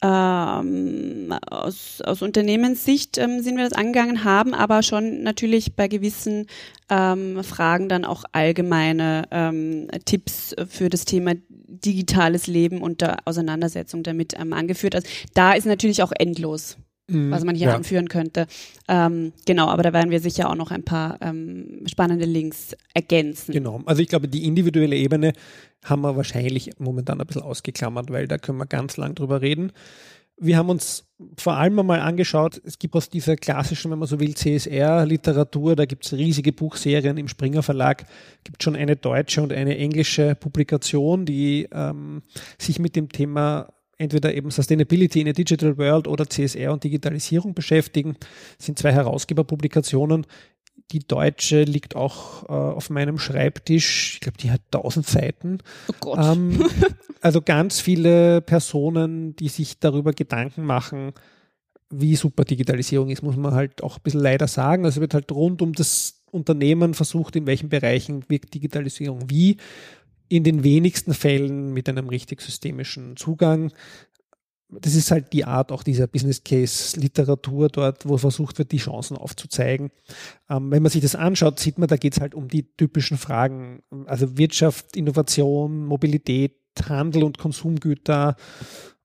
ähm, 0.02 1.34
aus, 1.50 2.02
aus 2.02 2.22
Unternehmenssicht 2.22 3.18
ähm, 3.18 3.42
sind 3.42 3.58
wir 3.58 3.68
das 3.68 3.78
angegangen, 3.78 4.24
haben 4.24 4.54
aber 4.54 4.84
schon 4.84 5.24
natürlich 5.24 5.76
bei 5.76 5.88
gewissen 5.88 6.48
ähm, 6.90 7.44
Fragen 7.44 7.90
dann 7.90 8.06
auch 8.06 8.24
allgemeine 8.32 9.24
ähm, 9.32 9.88
Tipps 10.06 10.56
für 10.70 10.90
das 10.90 11.06
Thema 11.06 11.34
digitales 11.50 12.48
Leben 12.48 12.82
und 12.82 13.02
der 13.02 13.18
Auseinandersetzung 13.26 14.04
damit 14.04 14.34
ähm, 14.40 14.54
angeführt. 14.54 14.96
Also 14.96 15.08
da 15.34 15.54
ist 15.54 15.66
natürlich 15.66 16.04
auch 16.04 16.12
endlos 16.18 16.78
mhm. 17.10 17.32
was 17.32 17.44
man 17.44 17.56
hier 17.56 17.70
ja. 17.70 17.76
anführen 17.76 18.08
könnte. 18.08 18.48
Ähm, 18.88 19.34
genau, 19.46 19.68
aber 19.68 19.84
da 19.84 19.94
werden 19.94 20.12
wir 20.12 20.20
sicher 20.20 20.50
auch 20.50 20.56
noch 20.56 20.72
ein 20.72 20.84
paar 20.84 21.18
ähm, 21.22 21.84
spannende 21.88 22.26
Links 22.26 22.76
ergänzen. 22.94 23.52
Genau, 23.52 23.82
also 23.86 24.02
ich 24.02 24.08
glaube, 24.08 24.28
die 24.28 24.46
individuelle 24.46 24.96
Ebene 24.96 25.34
haben 25.84 26.02
wir 26.02 26.16
wahrscheinlich 26.16 26.72
momentan 26.78 27.20
ein 27.20 27.28
bisschen 27.28 27.42
ausgeklammert, 27.42 28.12
weil 28.12 28.28
da 28.28 28.38
können 28.38 28.58
wir 28.58 28.66
ganz 28.66 28.98
lang 28.98 29.16
drüber 29.16 29.42
reden. 29.42 29.72
Wir 30.42 30.58
haben 30.58 30.70
uns 30.70 31.06
vor 31.38 31.58
allem 31.58 31.78
einmal 31.80 32.00
angeschaut, 32.00 32.62
es 32.64 32.80
gibt 32.80 32.96
aus 32.96 33.10
dieser 33.10 33.36
klassischen, 33.36 33.92
wenn 33.92 34.00
man 34.00 34.08
so 34.08 34.22
will, 34.22 34.36
CSR-Literatur, 34.36 35.76
da 35.76 35.86
gibt 35.86 36.06
es 36.06 36.14
riesige 36.14 36.54
Buchserien 36.54 37.18
im 37.18 37.28
Springer 37.28 37.62
Verlag, 37.62 38.06
gibt 38.46 38.64
schon 38.64 38.78
eine 38.78 38.96
deutsche 38.96 39.42
und 39.42 39.52
eine 39.52 39.78
englische 39.78 40.36
Publikation, 40.36 41.26
die 41.26 41.68
ähm, 41.74 42.22
sich 42.58 42.80
mit 42.80 42.96
dem 42.96 43.10
Thema 43.10 43.68
entweder 44.00 44.34
eben 44.34 44.50
Sustainability 44.50 45.22
in 45.22 45.28
a 45.28 45.34
Digital 45.34 45.78
World 45.78 46.08
oder 46.08 46.28
CSR 46.28 46.74
und 46.74 46.84
Digitalisierung 46.84 47.54
beschäftigen. 47.54 48.16
Das 48.58 48.66
sind 48.66 48.80
zwei 48.80 48.94
Herausgeberpublikationen. 48.94 50.26
Die 50.92 51.00
deutsche 51.00 51.64
liegt 51.64 51.96
auch 51.96 52.44
äh, 52.46 52.54
auf 52.54 52.90
meinem 52.90 53.20
Schreibtisch. 53.20 54.14
Ich 54.16 54.20
glaube, 54.22 54.38
die 54.40 54.50
hat 54.50 54.62
tausend 54.72 55.06
Seiten. 55.06 55.60
Oh 55.90 55.94
Gott. 56.00 56.20
Ähm, 56.20 56.66
also 57.22 57.42
ganz 57.42 57.80
viele 57.82 58.42
Personen, 58.42 59.36
die 59.36 59.50
sich 59.50 59.80
darüber 59.80 60.14
Gedanken 60.14 60.64
machen, 60.64 61.14
wie 61.92 62.16
super 62.16 62.46
Digitalisierung 62.46 63.10
ist, 63.10 63.22
muss 63.22 63.36
man 63.36 63.54
halt 63.54 63.84
auch 63.84 63.98
ein 63.98 64.04
bisschen 64.04 64.22
leider 64.22 64.48
sagen. 64.48 64.86
Also 64.86 65.02
wird 65.02 65.14
halt 65.14 65.32
rund 65.32 65.62
um 65.62 65.74
das 65.74 66.24
Unternehmen 66.32 66.94
versucht, 66.94 67.36
in 67.36 67.48
welchen 67.48 67.70
Bereichen 67.70 68.24
wirkt 68.30 68.54
Digitalisierung 68.54 69.30
wie. 69.30 69.58
In 70.30 70.44
den 70.44 70.64
wenigsten 70.64 71.14
Fällen 71.14 71.74
mit 71.74 71.90
einem 71.90 72.08
richtig 72.08 72.42
systemischen 72.42 73.18
Zugang. 73.18 73.72
das 74.70 74.94
ist 74.94 75.10
halt 75.10 75.34
die 75.34 75.46
Art 75.46 75.72
auch 75.72 75.82
dieser 75.82 76.06
Business 76.06 76.44
Case 76.44 77.00
Literatur 77.00 77.70
dort, 77.70 78.08
wo 78.08 78.18
versucht 78.18 78.60
wird, 78.60 78.72
die 78.72 78.78
Chancen 78.78 79.18
aufzuzeigen. 79.18 79.90
Ähm, 80.50 80.70
wenn 80.70 80.84
man 80.84 80.92
sich 80.92 81.02
das 81.02 81.16
anschaut, 81.16 81.60
sieht 81.60 81.80
man, 81.80 81.88
da 81.88 81.98
geht 81.98 82.14
es 82.14 82.22
halt 82.22 82.36
um 82.36 82.48
die 82.48 82.72
typischen 82.78 83.18
Fragen, 83.18 83.82
also 84.06 84.38
Wirtschaft, 84.38 84.96
Innovation, 84.96 85.86
Mobilität, 85.86 86.56
Handel 86.88 87.24
und 87.24 87.38
Konsumgüter, 87.38 88.36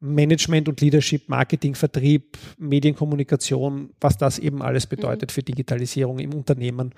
Management 0.01 0.69
und 0.69 0.81
Leadership, 0.81 1.29
Marketing, 1.29 1.75
Vertrieb, 1.75 2.37
Medienkommunikation, 2.59 3.91
was 4.01 4.19
das 4.19 4.39
eben 4.39 4.61
alles 4.63 4.87
bedeutet 4.87 5.31
mhm. 5.31 5.33
für 5.33 5.43
Digitalisierung 5.43 6.19
im 6.19 6.35
Unternehmen. 6.35 6.95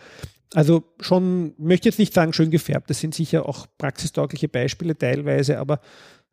Also 0.54 0.82
schon, 1.00 1.54
möchte 1.56 1.88
jetzt 1.88 1.98
nicht 1.98 2.12
sagen 2.12 2.32
schön 2.32 2.50
gefärbt, 2.50 2.90
das 2.90 3.00
sind 3.00 3.14
sicher 3.14 3.48
auch 3.48 3.66
praxistaugliche 3.78 4.48
Beispiele 4.48 4.96
teilweise, 4.96 5.58
aber 5.58 5.80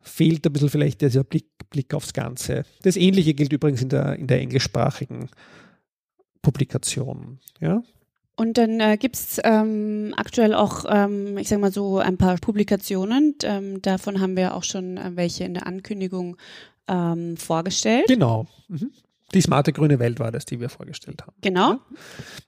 fehlt 0.00 0.46
ein 0.46 0.52
bisschen 0.52 0.68
vielleicht 0.68 1.00
dieser 1.00 1.24
Blick, 1.24 1.46
Blick 1.70 1.94
aufs 1.94 2.12
Ganze. 2.12 2.64
Das 2.82 2.96
Ähnliche 2.96 3.34
gilt 3.34 3.52
übrigens 3.52 3.82
in 3.82 3.88
der, 3.88 4.16
in 4.16 4.26
der 4.26 4.40
englischsprachigen 4.40 5.28
Publikation. 6.42 7.38
Ja? 7.60 7.82
Und 8.36 8.58
dann 8.58 8.80
äh, 8.80 8.96
gibt 8.96 9.16
es 9.16 9.40
ähm, 9.44 10.12
aktuell 10.16 10.54
auch, 10.54 10.84
ähm, 10.88 11.38
ich 11.38 11.48
sage 11.48 11.60
mal 11.60 11.72
so, 11.72 11.98
ein 11.98 12.16
paar 12.16 12.36
Publikationen. 12.38 13.36
Ähm, 13.44 13.80
davon 13.80 14.20
haben 14.20 14.36
wir 14.36 14.54
auch 14.54 14.64
schon 14.64 14.96
äh, 14.96 15.12
welche 15.14 15.44
in 15.44 15.54
der 15.54 15.66
Ankündigung 15.66 16.36
ähm, 16.88 17.36
vorgestellt. 17.36 18.06
Genau. 18.08 18.46
Mhm. 18.68 18.90
Die 19.32 19.40
smarte 19.40 19.72
grüne 19.72 19.98
Welt 19.98 20.20
war 20.20 20.30
das, 20.30 20.44
die 20.44 20.60
wir 20.60 20.68
vorgestellt 20.68 21.22
haben. 21.22 21.32
Genau. 21.40 21.78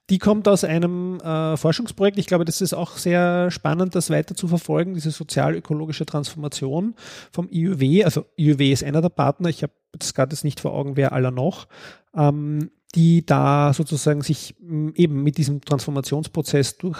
Die 0.09 0.19
kommt 0.19 0.47
aus 0.47 0.63
einem 0.63 1.19
äh, 1.19 1.57
Forschungsprojekt. 1.57 2.17
Ich 2.17 2.27
glaube, 2.27 2.45
das 2.45 2.61
ist 2.61 2.73
auch 2.73 2.97
sehr 2.97 3.51
spannend, 3.51 3.95
das 3.95 4.09
weiter 4.09 4.35
zu 4.35 4.47
verfolgen, 4.47 4.93
diese 4.93 5.11
sozial-ökologische 5.11 6.05
Transformation 6.05 6.95
vom 7.31 7.49
IUW. 7.51 8.05
Also 8.05 8.25
IUW 8.37 8.71
ist 8.71 8.83
einer 8.83 9.01
der 9.01 9.09
Partner. 9.09 9.49
Ich 9.49 9.63
habe 9.63 9.73
jetzt 9.93 10.13
gerade 10.15 10.35
nicht 10.43 10.59
vor 10.59 10.73
Augen, 10.73 10.95
wer 10.95 11.11
aller 11.11 11.31
noch. 11.31 11.67
Ähm, 12.15 12.71
die 12.97 13.23
da 13.23 13.73
sozusagen 13.73 14.21
sich 14.21 14.55
eben 14.59 15.21
mit 15.21 15.37
diesem 15.37 15.61
Transformationsprozess 15.61 16.77
durch 16.77 16.97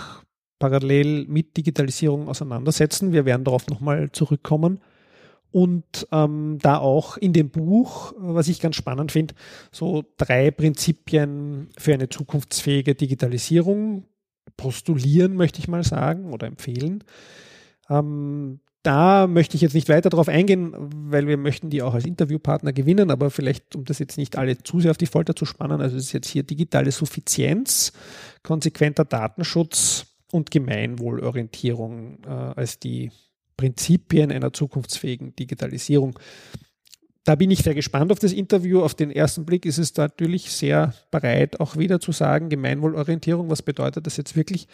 parallel 0.59 1.25
mit 1.27 1.57
Digitalisierung 1.57 2.27
auseinandersetzen. 2.27 3.13
Wir 3.13 3.25
werden 3.25 3.43
darauf 3.43 3.67
nochmal 3.67 4.11
zurückkommen 4.11 4.79
und 5.51 6.07
ähm, 6.11 6.59
da 6.61 6.77
auch 6.77 7.17
in 7.17 7.33
dem 7.33 7.49
Buch, 7.49 8.13
was 8.15 8.47
ich 8.47 8.59
ganz 8.59 8.75
spannend 8.75 9.11
finde, 9.11 9.33
so 9.71 10.03
drei 10.17 10.51
Prinzipien 10.51 11.69
für 11.79 11.95
eine 11.95 12.09
zukunftsfähige 12.09 12.93
Digitalisierung 12.93 14.05
postulieren, 14.55 15.35
möchte 15.35 15.59
ich 15.59 15.67
mal 15.67 15.83
sagen, 15.83 16.31
oder 16.31 16.45
empfehlen. 16.45 17.03
Ähm, 17.89 18.59
da 18.87 19.27
möchte 19.27 19.57
ich 19.57 19.61
jetzt 19.61 19.73
nicht 19.73 19.89
weiter 19.89 20.09
darauf 20.09 20.29
eingehen, 20.29 20.73
weil 20.77 21.27
wir 21.27 21.35
möchten 21.35 21.69
die 21.69 21.81
auch 21.81 21.93
als 21.93 22.05
Interviewpartner 22.05 22.71
gewinnen, 22.71 23.11
aber 23.11 23.29
vielleicht, 23.29 23.75
um 23.75 23.83
das 23.83 23.99
jetzt 23.99 24.17
nicht 24.17 24.37
alle 24.37 24.57
zu 24.59 24.79
sehr 24.79 24.91
auf 24.91 24.97
die 24.97 25.07
Folter 25.07 25.35
zu 25.35 25.43
spannen, 25.43 25.81
also 25.81 25.97
es 25.97 26.05
ist 26.05 26.13
jetzt 26.13 26.29
hier 26.29 26.43
digitale 26.43 26.91
Suffizienz, 26.91 27.91
konsequenter 28.43 29.03
Datenschutz 29.03 30.05
und 30.31 30.51
Gemeinwohlorientierung 30.51 32.19
äh, 32.25 32.29
als 32.29 32.79
die 32.79 33.11
Prinzipien 33.57 34.31
einer 34.31 34.53
zukunftsfähigen 34.53 35.35
Digitalisierung. 35.35 36.17
Da 37.25 37.35
bin 37.35 37.51
ich 37.51 37.63
sehr 37.63 37.75
gespannt 37.75 38.13
auf 38.13 38.19
das 38.19 38.31
Interview. 38.31 38.83
Auf 38.83 38.93
den 38.93 39.11
ersten 39.11 39.45
Blick 39.45 39.65
ist 39.65 39.79
es 39.79 39.93
natürlich 39.97 40.49
sehr 40.49 40.93
bereit, 41.11 41.59
auch 41.59 41.75
wieder 41.75 41.99
zu 41.99 42.13
sagen, 42.13 42.47
Gemeinwohlorientierung, 42.47 43.49
was 43.49 43.63
bedeutet 43.63 44.07
das 44.07 44.15
jetzt 44.15 44.37
wirklich? 44.37 44.69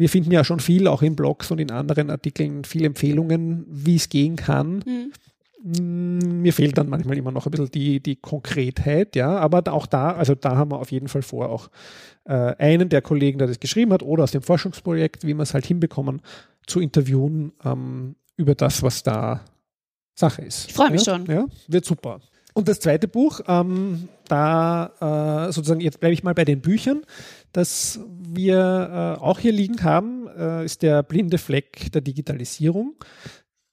Wir 0.00 0.08
finden 0.08 0.32
ja 0.32 0.44
schon 0.44 0.60
viel, 0.60 0.86
auch 0.86 1.02
in 1.02 1.14
Blogs 1.14 1.50
und 1.50 1.58
in 1.58 1.70
anderen 1.70 2.08
Artikeln, 2.08 2.64
viele 2.64 2.86
Empfehlungen, 2.86 3.66
wie 3.68 3.96
es 3.96 4.08
gehen 4.08 4.34
kann. 4.34 4.82
Mhm. 4.86 6.40
Mir 6.40 6.54
fehlt 6.54 6.78
dann 6.78 6.88
manchmal 6.88 7.18
immer 7.18 7.32
noch 7.32 7.44
ein 7.44 7.50
bisschen 7.50 7.70
die, 7.70 8.00
die 8.00 8.16
Konkretheit, 8.16 9.14
ja, 9.14 9.36
aber 9.36 9.70
auch 9.70 9.84
da, 9.84 10.12
also 10.12 10.34
da 10.34 10.56
haben 10.56 10.70
wir 10.70 10.78
auf 10.78 10.90
jeden 10.90 11.08
Fall 11.08 11.20
vor, 11.20 11.50
auch 11.50 11.68
äh, 12.24 12.32
einen 12.32 12.88
der 12.88 13.02
Kollegen, 13.02 13.36
der 13.36 13.46
das 13.46 13.60
geschrieben 13.60 13.92
hat, 13.92 14.02
oder 14.02 14.24
aus 14.24 14.30
dem 14.30 14.40
Forschungsprojekt, 14.40 15.26
wie 15.26 15.34
wir 15.34 15.42
es 15.42 15.52
halt 15.52 15.66
hinbekommen, 15.66 16.22
zu 16.66 16.80
interviewen 16.80 17.52
ähm, 17.62 18.14
über 18.38 18.54
das, 18.54 18.82
was 18.82 19.02
da 19.02 19.44
Sache 20.14 20.40
ist. 20.40 20.68
Ich 20.68 20.72
freue 20.72 20.92
mich 20.92 21.04
ja? 21.04 21.16
schon. 21.16 21.26
Ja, 21.26 21.44
wird 21.68 21.84
super. 21.84 22.22
Und 22.54 22.68
das 22.68 22.80
zweite 22.80 23.06
Buch, 23.06 23.40
ähm, 23.46 24.08
da 24.28 25.46
äh, 25.48 25.52
sozusagen, 25.52 25.80
jetzt 25.80 26.00
bleibe 26.00 26.14
ich 26.14 26.22
mal 26.22 26.34
bei 26.34 26.44
den 26.44 26.60
Büchern, 26.60 27.02
das 27.52 28.00
wir 28.08 29.16
äh, 29.18 29.22
auch 29.22 29.38
hier 29.38 29.52
liegen 29.52 29.82
haben, 29.82 30.28
äh, 30.28 30.64
ist 30.64 30.82
der 30.82 31.02
blinde 31.02 31.38
Fleck 31.38 31.90
der 31.92 32.00
Digitalisierung. 32.00 32.94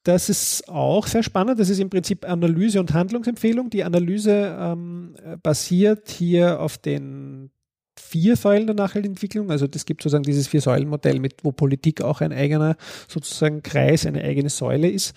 Das 0.04 0.30
ist 0.30 0.70
auch 0.70 1.06
sehr 1.06 1.22
spannend. 1.22 1.60
Das 1.60 1.70
ist 1.70 1.80
im 1.80 1.90
Prinzip 1.90 2.28
Analyse 2.28 2.80
und 2.80 2.94
Handlungsempfehlung. 2.94 3.70
Die 3.70 3.84
Analyse 3.84 4.58
ähm, 4.58 5.16
basiert 5.44 6.10
hier 6.10 6.62
auf 6.62 6.78
den 6.78 7.52
vier 8.00 8.36
Säulen 8.36 8.68
der 8.68 8.76
Nachhaltigentwicklung. 8.76 9.52
Also 9.52 9.68
das 9.68 9.86
gibt 9.86 10.02
sozusagen 10.02 10.24
dieses 10.24 10.48
Vier-Säulen-Modell, 10.48 11.22
wo 11.44 11.52
Politik 11.52 12.02
auch 12.02 12.22
ein 12.22 12.32
eigener 12.32 12.78
sozusagen 13.08 13.64
Kreis, 13.64 14.06
eine 14.06 14.22
eigene 14.22 14.50
Säule 14.50 14.90
ist. 14.90 15.14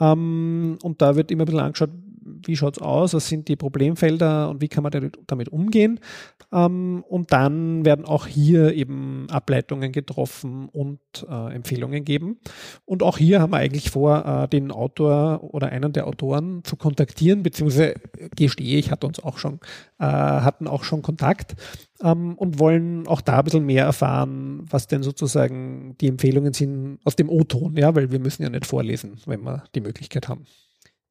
Ähm, 0.00 0.78
und 0.82 1.00
da 1.00 1.16
wird 1.16 1.30
immer 1.30 1.44
ein 1.44 1.46
bisschen 1.46 1.60
angeschaut, 1.60 1.90
wie 2.46 2.56
schaut 2.56 2.76
es 2.76 2.82
aus, 2.82 3.14
was 3.14 3.28
sind 3.28 3.48
die 3.48 3.56
Problemfelder 3.56 4.48
und 4.50 4.60
wie 4.60 4.68
kann 4.68 4.82
man 4.82 5.10
damit 5.26 5.48
umgehen. 5.48 6.00
Ähm, 6.52 7.04
und 7.08 7.32
dann 7.32 7.84
werden 7.84 8.04
auch 8.04 8.26
hier 8.26 8.74
eben 8.74 9.26
Ableitungen 9.30 9.92
getroffen 9.92 10.68
und 10.68 11.00
äh, 11.28 11.54
Empfehlungen 11.54 12.04
geben. 12.04 12.38
Und 12.84 13.02
auch 13.02 13.18
hier 13.18 13.40
haben 13.40 13.52
wir 13.52 13.58
eigentlich 13.58 13.90
vor, 13.90 14.24
äh, 14.24 14.48
den 14.48 14.70
Autor 14.70 15.42
oder 15.54 15.68
einen 15.68 15.92
der 15.92 16.06
Autoren 16.06 16.62
zu 16.64 16.76
kontaktieren, 16.76 17.42
beziehungsweise 17.42 17.94
gestehe 18.36 18.78
ich, 18.78 18.90
hat 18.90 19.04
uns 19.04 19.20
auch 19.20 19.38
schon, 19.38 19.60
äh, 19.98 20.04
hatten 20.04 20.66
auch 20.68 20.84
schon 20.84 21.02
Kontakt 21.02 21.56
ähm, 22.02 22.34
und 22.36 22.58
wollen 22.58 23.06
auch 23.06 23.20
da 23.20 23.38
ein 23.38 23.44
bisschen 23.44 23.66
mehr 23.66 23.84
erfahren, 23.84 24.64
was 24.70 24.86
denn 24.86 25.02
sozusagen 25.02 25.96
die 26.00 26.08
Empfehlungen 26.08 26.52
sind 26.52 26.98
aus 27.04 27.16
dem 27.16 27.28
O-Ton, 27.28 27.76
ja, 27.76 27.94
weil 27.94 28.10
wir 28.10 28.18
müssen 28.18 28.42
ja 28.42 28.50
nicht 28.50 28.66
vorlesen, 28.66 29.18
wenn 29.26 29.42
wir 29.42 29.64
die 29.74 29.80
Möglichkeit 29.80 30.28
haben. 30.28 30.46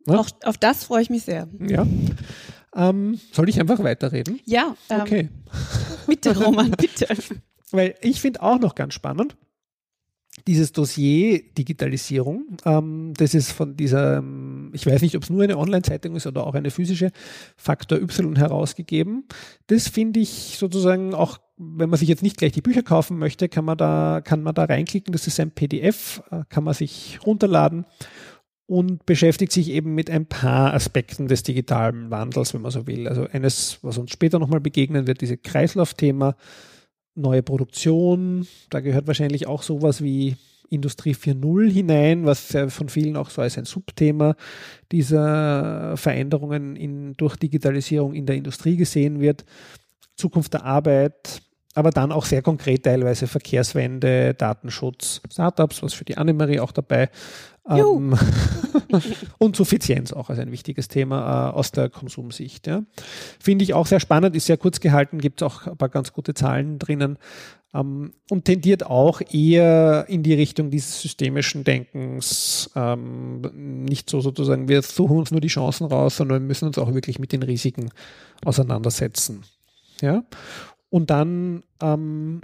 Ne? 0.05 0.19
Auch 0.19 0.29
auf 0.43 0.57
das 0.57 0.83
freue 0.83 1.01
ich 1.01 1.09
mich 1.09 1.23
sehr. 1.23 1.47
Ja. 1.59 1.85
Ähm, 2.75 3.19
soll 3.31 3.49
ich 3.49 3.59
einfach 3.59 3.81
weiterreden? 3.83 4.39
Ja. 4.45 4.75
Ähm, 4.89 5.01
okay. 5.01 5.29
Bitte, 6.07 6.37
Roman, 6.37 6.71
bitte. 6.77 7.07
Weil 7.71 7.95
ich 8.01 8.21
finde 8.21 8.41
auch 8.41 8.59
noch 8.59 8.75
ganz 8.75 8.93
spannend, 8.93 9.35
dieses 10.47 10.73
Dossier 10.73 11.41
Digitalisierung, 11.57 12.57
ähm, 12.65 13.13
das 13.17 13.33
ist 13.33 13.51
von 13.51 13.77
dieser, 13.77 14.21
ich 14.73 14.85
weiß 14.85 15.01
nicht, 15.01 15.15
ob 15.15 15.23
es 15.23 15.29
nur 15.29 15.43
eine 15.43 15.57
Online-Zeitung 15.57 16.15
ist 16.15 16.27
oder 16.27 16.45
auch 16.45 16.55
eine 16.55 16.71
physische, 16.71 17.11
Faktor 17.55 17.99
Y 17.99 18.35
herausgegeben. 18.35 19.23
Das 19.67 19.87
finde 19.87 20.19
ich 20.19 20.57
sozusagen 20.59 21.13
auch, 21.13 21.39
wenn 21.57 21.89
man 21.89 21.97
sich 21.97 22.09
jetzt 22.09 22.21
nicht 22.21 22.37
gleich 22.37 22.51
die 22.51 22.61
Bücher 22.61 22.83
kaufen 22.83 23.17
möchte, 23.17 23.47
kann 23.47 23.63
man 23.63 23.77
da, 23.77 24.21
kann 24.21 24.43
man 24.43 24.53
da 24.53 24.65
reinklicken. 24.65 25.13
Das 25.13 25.25
ist 25.25 25.39
ein 25.39 25.51
PDF, 25.51 26.21
äh, 26.31 26.43
kann 26.49 26.65
man 26.65 26.73
sich 26.73 27.19
runterladen 27.25 27.85
und 28.67 29.05
beschäftigt 29.05 29.51
sich 29.51 29.69
eben 29.69 29.93
mit 29.93 30.09
ein 30.09 30.25
paar 30.25 30.73
Aspekten 30.73 31.27
des 31.27 31.43
digitalen 31.43 32.09
Wandels, 32.09 32.53
wenn 32.53 32.61
man 32.61 32.71
so 32.71 32.87
will. 32.87 33.07
Also 33.07 33.27
eines, 33.31 33.79
was 33.83 33.97
uns 33.97 34.11
später 34.11 34.39
nochmal 34.39 34.59
begegnen 34.59 35.07
wird, 35.07 35.21
diese 35.21 35.37
Kreislaufthema, 35.37 36.35
neue 37.13 37.43
Produktion, 37.43 38.47
da 38.69 38.79
gehört 38.79 39.07
wahrscheinlich 39.07 39.47
auch 39.47 39.63
sowas 39.63 40.03
wie 40.03 40.35
Industrie 40.69 41.13
4.0 41.13 41.71
hinein, 41.71 42.25
was 42.25 42.57
von 42.69 42.89
vielen 42.89 43.15
auch 43.17 43.29
so 43.29 43.41
als 43.41 43.57
ein 43.57 43.65
Subthema 43.65 44.35
dieser 44.91 45.95
Veränderungen 45.95 46.75
in, 46.75 47.13
durch 47.13 47.35
Digitalisierung 47.35 48.13
in 48.13 48.25
der 48.25 48.35
Industrie 48.35 48.75
gesehen 48.75 49.19
wird. 49.19 49.45
Zukunft 50.15 50.53
der 50.53 50.63
Arbeit, 50.63 51.41
aber 51.75 51.91
dann 51.91 52.11
auch 52.11 52.25
sehr 52.25 52.41
konkret 52.41 52.83
teilweise 52.83 53.27
Verkehrswende, 53.27 54.33
Datenschutz, 54.33 55.21
Startups, 55.31 55.83
was 55.83 55.93
für 55.93 56.05
die 56.05 56.17
Annemarie 56.17 56.59
auch 56.59 56.71
dabei. 56.71 57.09
Ähm, 57.67 58.17
und 59.37 59.55
Suffizienz 59.55 60.13
auch 60.13 60.29
als 60.29 60.39
ein 60.39 60.51
wichtiges 60.51 60.87
Thema 60.87 61.49
äh, 61.49 61.53
aus 61.53 61.71
der 61.71 61.89
Konsumsicht. 61.89 62.67
Ja. 62.67 62.83
Finde 63.39 63.63
ich 63.63 63.73
auch 63.73 63.87
sehr 63.87 63.99
spannend, 63.99 64.35
ist 64.35 64.45
sehr 64.45 64.57
kurz 64.57 64.79
gehalten, 64.79 65.19
gibt 65.19 65.41
es 65.41 65.45
auch 65.45 65.67
ein 65.67 65.77
paar 65.77 65.89
ganz 65.89 66.13
gute 66.13 66.33
Zahlen 66.33 66.77
drinnen 66.79 67.17
ähm, 67.75 68.13
und 68.29 68.45
tendiert 68.45 68.85
auch 68.85 69.21
eher 69.31 70.05
in 70.07 70.23
die 70.23 70.33
Richtung 70.33 70.69
dieses 70.69 71.01
systemischen 71.01 71.63
Denkens, 71.63 72.69
ähm, 72.75 73.41
nicht 73.85 74.09
so 74.09 74.21
sozusagen, 74.21 74.67
wir 74.67 74.81
suchen 74.81 75.17
uns 75.17 75.31
nur 75.31 75.41
die 75.41 75.47
Chancen 75.47 75.87
raus, 75.87 76.17
sondern 76.17 76.41
wir 76.41 76.47
müssen 76.47 76.67
uns 76.67 76.77
auch 76.77 76.93
wirklich 76.93 77.19
mit 77.19 77.31
den 77.31 77.43
Risiken 77.43 77.89
auseinandersetzen. 78.43 79.43
Ja. 80.01 80.23
Und 80.89 81.09
dann 81.09 81.63
ähm, 81.81 82.41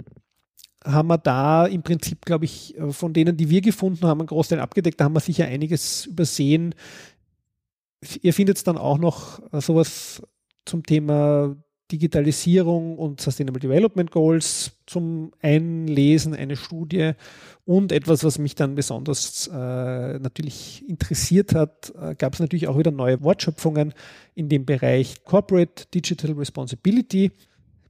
haben 0.84 1.08
wir 1.08 1.18
da 1.18 1.66
im 1.66 1.82
Prinzip, 1.82 2.24
glaube 2.24 2.44
ich, 2.44 2.76
äh, 2.78 2.92
von 2.92 3.12
denen, 3.12 3.36
die 3.36 3.50
wir 3.50 3.60
gefunden 3.60 4.06
haben, 4.06 4.20
einen 4.20 4.26
Großteil 4.26 4.60
abgedeckt. 4.60 5.00
Da 5.00 5.04
haben 5.04 5.14
wir 5.14 5.20
sicher 5.20 5.46
einiges 5.46 6.06
übersehen. 6.06 6.74
Ihr 8.20 8.34
findet 8.34 8.66
dann 8.66 8.78
auch 8.78 8.98
noch 8.98 9.40
äh, 9.52 9.60
sowas 9.60 10.22
zum 10.64 10.84
Thema 10.84 11.56
Digitalisierung 11.92 12.98
und 12.98 13.20
Sustainable 13.20 13.60
Development 13.60 14.10
Goals 14.10 14.72
zum 14.86 15.32
Einlesen, 15.42 16.34
eine 16.34 16.56
Studie 16.56 17.12
und 17.64 17.92
etwas, 17.92 18.24
was 18.24 18.38
mich 18.38 18.54
dann 18.54 18.74
besonders 18.74 19.46
äh, 19.48 20.18
natürlich 20.18 20.88
interessiert 20.88 21.54
hat, 21.54 21.92
äh, 22.00 22.14
gab 22.14 22.34
es 22.34 22.40
natürlich 22.40 22.66
auch 22.66 22.78
wieder 22.78 22.90
neue 22.90 23.22
Wortschöpfungen 23.22 23.92
in 24.34 24.48
dem 24.48 24.64
Bereich 24.64 25.22
Corporate 25.24 25.84
Digital 25.94 26.32
Responsibility. 26.32 27.30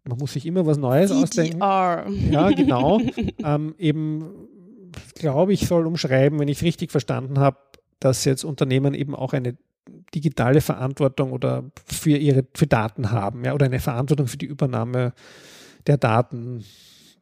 Man 0.05 0.19
muss 0.19 0.33
sich 0.33 0.47
immer 0.47 0.67
was 0.67 0.79
Neues 0.79 1.11
DDR. 1.11 1.23
ausdenken. 1.23 2.33
Ja, 2.33 2.51
genau. 2.51 3.01
ähm, 3.45 3.75
eben, 3.79 4.49
glaube 5.15 5.53
ich, 5.53 5.67
soll 5.67 5.87
umschreiben, 5.87 6.39
wenn 6.39 6.49
ich 6.49 6.59
es 6.59 6.65
richtig 6.65 6.91
verstanden 6.91 7.39
habe, 7.39 7.59
dass 8.01 8.25
jetzt 8.25 8.45
Unternehmen 8.45 8.95
eben 8.95 9.15
auch 9.15 9.33
eine 9.33 9.57
digitale 10.15 10.61
Verantwortung 10.61 11.33
oder 11.33 11.65
für 11.87 12.17
ihre 12.17 12.45
für 12.55 12.67
Daten 12.67 13.11
haben, 13.11 13.45
ja, 13.45 13.55
oder 13.55 13.67
eine 13.67 13.81
Verantwortung 13.81 14.27
für 14.27 14.37
die 14.37 14.47
Übernahme 14.47 15.13
der 15.87 15.97
Daten 15.97 16.65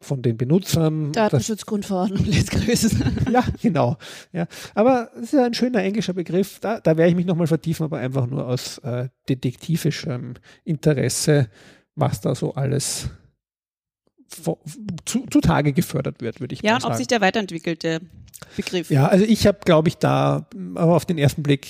von 0.00 0.22
den 0.22 0.36
Benutzern. 0.36 1.12
Datenschutzgrundverordnung 1.12 2.24
lässt 2.24 2.50
grüßen. 2.50 3.02
ja, 3.32 3.44
genau. 3.60 3.98
Ja. 4.32 4.46
Aber 4.74 5.10
es 5.16 5.24
ist 5.24 5.32
ja 5.34 5.44
ein 5.44 5.54
schöner 5.54 5.82
englischer 5.82 6.14
Begriff. 6.14 6.58
Da, 6.60 6.80
da 6.80 6.96
werde 6.96 7.10
ich 7.10 7.16
mich 7.16 7.26
nochmal 7.26 7.46
vertiefen, 7.46 7.84
aber 7.84 7.98
einfach 7.98 8.26
nur 8.26 8.46
aus 8.46 8.78
äh, 8.78 9.08
detektivischem 9.28 10.34
Interesse, 10.64 11.48
was 12.00 12.20
da 12.20 12.34
so 12.34 12.54
alles 12.54 13.10
zu, 15.04 15.26
zutage 15.30 15.72
gefördert 15.72 16.20
wird, 16.20 16.40
würde 16.40 16.54
ich 16.54 16.62
ja, 16.62 16.72
mal 16.72 16.76
und 16.76 16.82
sagen. 16.82 16.92
ob 16.92 16.98
sich 16.98 17.06
der 17.06 17.20
weiterentwickelte 17.20 18.00
Begriff. 18.56 18.90
Ja, 18.90 19.06
also 19.06 19.24
ich 19.24 19.46
habe, 19.46 19.58
glaube 19.64 19.88
ich, 19.88 19.98
da 19.98 20.46
aber 20.74 20.96
auf 20.96 21.04
den 21.04 21.18
ersten 21.18 21.42
Blick 21.42 21.68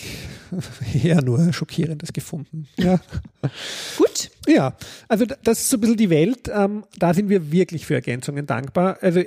eher 1.03 1.23
nur 1.23 1.53
Schockierendes 1.53 2.13
gefunden. 2.13 2.69
Ja. 2.77 3.01
Gut. 3.99 4.31
Ja, 4.47 4.77
also 5.09 5.25
das 5.25 5.61
ist 5.61 5.71
so 5.71 5.77
ein 5.77 5.81
bisschen 5.81 5.97
die 5.97 6.11
Welt. 6.11 6.51
Ähm, 6.53 6.85
da 6.99 7.15
sind 7.15 7.29
wir 7.29 7.51
wirklich 7.53 7.87
für 7.87 7.95
Ergänzungen 7.95 8.47
dankbar. 8.47 8.99
Also 9.01 9.23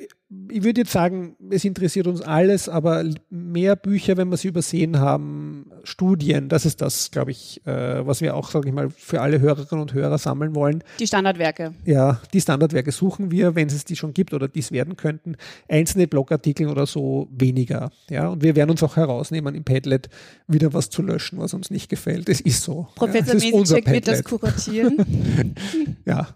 ich 0.54 0.64
würde 0.64 0.82
jetzt 0.82 0.92
sagen, 0.92 1.36
es 1.50 1.66
interessiert 1.66 2.06
uns 2.06 2.22
alles, 2.22 2.70
aber 2.70 3.04
mehr 3.30 3.76
Bücher, 3.76 4.18
wenn 4.18 4.30
wir 4.30 4.38
sie 4.38 4.50
übersehen 4.50 5.00
haben, 5.00 5.66
Studien, 5.84 6.48
das 6.48 6.66
ist 6.66 6.82
das, 6.82 7.12
glaube 7.12 7.32
ich, 7.32 7.66
äh, 7.66 8.06
was 8.06 8.22
wir 8.22 8.36
auch, 8.36 8.52
sage 8.52 8.70
ich 8.70 8.74
mal, 8.74 8.90
für 8.90 9.22
alle 9.22 9.40
Hörerinnen 9.40 9.82
und 9.82 9.94
Hörer 9.94 10.18
sammeln 10.18 10.56
wollen. 10.56 10.84
Die 11.00 11.08
Standardwerke. 11.08 11.74
Ja, 11.86 12.22
die 12.34 12.42
Standardwerke 12.42 12.92
suchen 12.92 13.32
wir, 13.32 13.56
wenn 13.56 13.68
es 13.68 13.84
die 13.86 13.96
schon 13.96 14.14
gibt 14.14 14.34
oder 14.34 14.48
dies 14.48 14.72
werden 14.72 14.96
könnten. 14.96 15.36
Einzelne 15.68 16.08
Blogartikel 16.08 16.68
oder 16.68 16.86
so 16.86 17.28
weniger. 17.32 17.92
Ja, 18.10 18.28
und 18.28 18.44
wir 18.44 18.56
werden 18.56 18.70
uns 18.70 18.84
auch 18.84 18.96
herausnehmen, 18.96 19.56
im 19.56 19.64
Padlet 19.64 20.10
wieder 20.48 20.74
was 20.74 20.90
zu 20.90 21.02
löschen, 21.02 21.40
was 21.40 21.54
uns 21.54 21.70
nicht 21.72 21.90
gefällt. 21.90 22.30
Es 22.30 22.42
ist 22.42 22.64
so. 22.64 22.88
Professor 22.96 23.36
ja, 23.40 23.58
Mesicek 23.58 23.90
wird 23.90 24.08
das 24.08 24.24
kuratieren. 24.24 25.56
ja, 26.06 26.28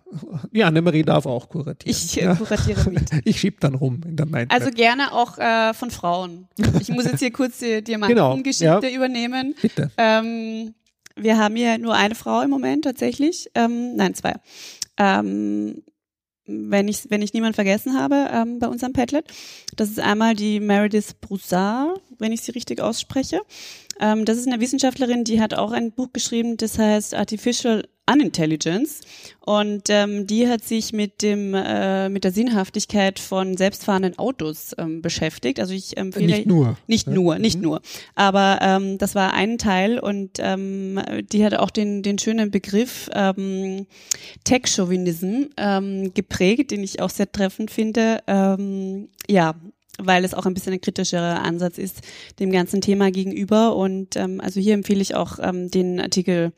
die 0.52 0.64
Annemarie 0.64 1.04
darf 1.04 1.26
auch 1.26 1.50
kuratieren. 1.50 1.96
Ich 1.96 2.20
äh, 2.20 2.26
ja. 2.26 2.36
kuratiere 2.36 2.90
mit. 2.90 3.08
Ich 3.24 3.40
schieb 3.40 3.60
dann 3.60 3.76
rum 3.76 3.87
in 3.88 4.16
der 4.16 4.26
Mindmap. 4.26 4.54
Also 4.54 4.72
gerne 4.72 5.12
auch 5.14 5.38
äh, 5.38 5.74
von 5.74 5.92
Frauen. 5.92 6.48
Ich 6.80 6.90
muss 6.90 7.06
jetzt 7.06 7.20
hier 7.20 7.32
kurz 7.32 7.60
die 7.60 7.84
Diamantengeschichte 7.84 8.66
genau, 8.82 8.88
ja. 8.88 8.96
übernehmen. 8.96 9.56
Bitte. 9.62 9.92
Ähm, 9.98 10.74
wir 11.16 11.38
haben 11.38 11.56
hier 11.56 11.78
nur 11.78 11.96
eine 11.96 12.16
Frau 12.16 12.42
im 12.42 12.50
Moment 12.50 12.84
tatsächlich. 12.84 13.50
Ähm, 13.56 13.96
nein, 13.96 14.14
zwei. 14.14 14.36
Ähm, 14.98 15.84
wenn 16.48 16.88
ich, 16.88 17.10
wenn 17.10 17.22
ich 17.22 17.34
niemand 17.34 17.56
vergessen 17.56 18.00
habe 18.00 18.30
ähm, 18.32 18.60
bei 18.60 18.68
unserem 18.68 18.94
Padlet. 18.94 19.26
Das 19.76 19.90
ist 19.90 20.00
einmal 20.00 20.34
die 20.34 20.60
Meredith 20.60 21.20
Broussard, 21.20 22.02
wenn 22.18 22.32
ich 22.32 22.42
sie 22.42 22.52
richtig 22.52 22.82
ausspreche. 22.82 23.42
Ähm, 24.00 24.26
das 24.26 24.38
ist 24.38 24.48
eine 24.48 24.62
Wissenschaftlerin, 24.62 25.24
die 25.24 25.42
hat 25.42 25.54
auch 25.54 25.72
ein 25.72 25.92
Buch 25.92 26.14
geschrieben, 26.14 26.58
das 26.58 26.80
heißt 26.80 27.16
Artificial 27.16 27.88
Unintelligence. 28.12 29.02
Und 29.46 29.84
ähm, 29.90 30.28
die 30.28 30.48
hat 30.48 30.64
sich 30.64 30.92
mit 30.92 31.22
dem 31.22 31.54
äh, 31.54 32.10
mit 32.10 32.24
der 32.24 32.32
Sinnhaftigkeit 32.32 33.20
von 33.20 33.56
selbstfahrenden 33.56 34.18
Autos 34.18 34.76
ähm, 34.78 35.02
beschäftigt. 35.02 35.60
Also 35.60 35.74
ich 35.74 35.98
empfehle 35.98 36.28
nicht 36.28 36.48
nur, 36.48 36.78
nicht 36.88 37.08
ja. 37.08 37.14
nur, 37.14 37.40
nicht 37.40 37.58
mhm. 37.58 37.64
nur. 37.64 37.82
Aber 38.16 38.60
ähm, 38.62 38.98
das 38.98 39.16
war 39.16 39.34
ein 39.34 39.58
Teil 39.58 40.00
und 40.00 40.32
ähm, 40.40 41.00
die 41.32 41.46
hat 41.46 41.56
auch 41.56 41.70
den 41.70 42.04
den 42.04 42.20
schönen 42.20 42.52
Begriff 42.52 43.10
ähm, 43.14 43.88
Tech-Chauvinism 44.44 45.46
ähm, 45.56 46.14
geprägt, 46.14 46.72
den 46.72 46.84
ich 46.84 47.02
auch 47.02 47.10
sehr 47.10 47.32
treffend 47.32 47.72
finde. 47.72 48.22
Ähm, 48.28 49.10
ja, 49.30 49.56
weil 49.98 50.24
es 50.24 50.34
auch 50.34 50.46
ein 50.46 50.54
bisschen 50.54 50.74
ein 50.74 50.82
kritischerer 50.82 51.44
Ansatz 51.44 51.78
ist 51.78 52.02
dem 52.40 52.52
ganzen 52.52 52.82
Thema 52.82 53.12
gegenüber. 53.12 53.76
Und 53.76 54.16
ähm, 54.16 54.42
also 54.42 54.60
hier 54.60 54.74
empfehle 54.74 55.02
ich 55.02 55.16
auch 55.16 55.40
ähm, 55.42 55.70
den 55.70 56.00
Artikel 56.00 56.54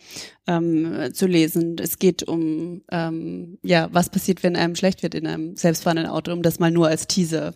ähm, 0.47 1.13
zu 1.13 1.27
lesen. 1.27 1.77
Es 1.79 1.99
geht 1.99 2.23
um 2.23 2.81
ähm, 2.91 3.57
ja, 3.63 3.89
was 3.91 4.09
passiert, 4.09 4.43
wenn 4.43 4.55
einem 4.55 4.75
schlecht 4.75 5.03
wird 5.03 5.15
in 5.15 5.27
einem 5.27 5.55
selbstfahrenden 5.55 6.07
Auto, 6.07 6.31
um 6.31 6.41
das 6.41 6.59
mal 6.59 6.71
nur 6.71 6.87
als 6.87 7.07
Teaser 7.07 7.53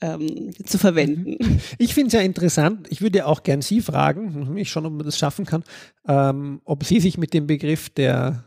ähm, 0.00 0.50
zu 0.64 0.78
verwenden. 0.78 1.36
Mhm. 1.38 1.60
Ich 1.78 1.94
finde 1.94 2.08
es 2.08 2.12
ja 2.14 2.20
interessant. 2.20 2.88
Ich 2.90 3.00
würde 3.02 3.18
ja 3.18 3.26
auch 3.26 3.42
gern 3.42 3.62
Sie 3.62 3.80
fragen, 3.80 4.56
ich 4.56 4.70
schon, 4.70 4.86
ob 4.86 4.92
man 4.92 5.06
das 5.06 5.18
schaffen 5.18 5.46
kann, 5.46 5.64
ähm, 6.08 6.60
ob 6.64 6.84
Sie 6.84 7.00
sich 7.00 7.18
mit 7.18 7.34
dem 7.34 7.46
Begriff 7.46 7.90
der 7.90 8.44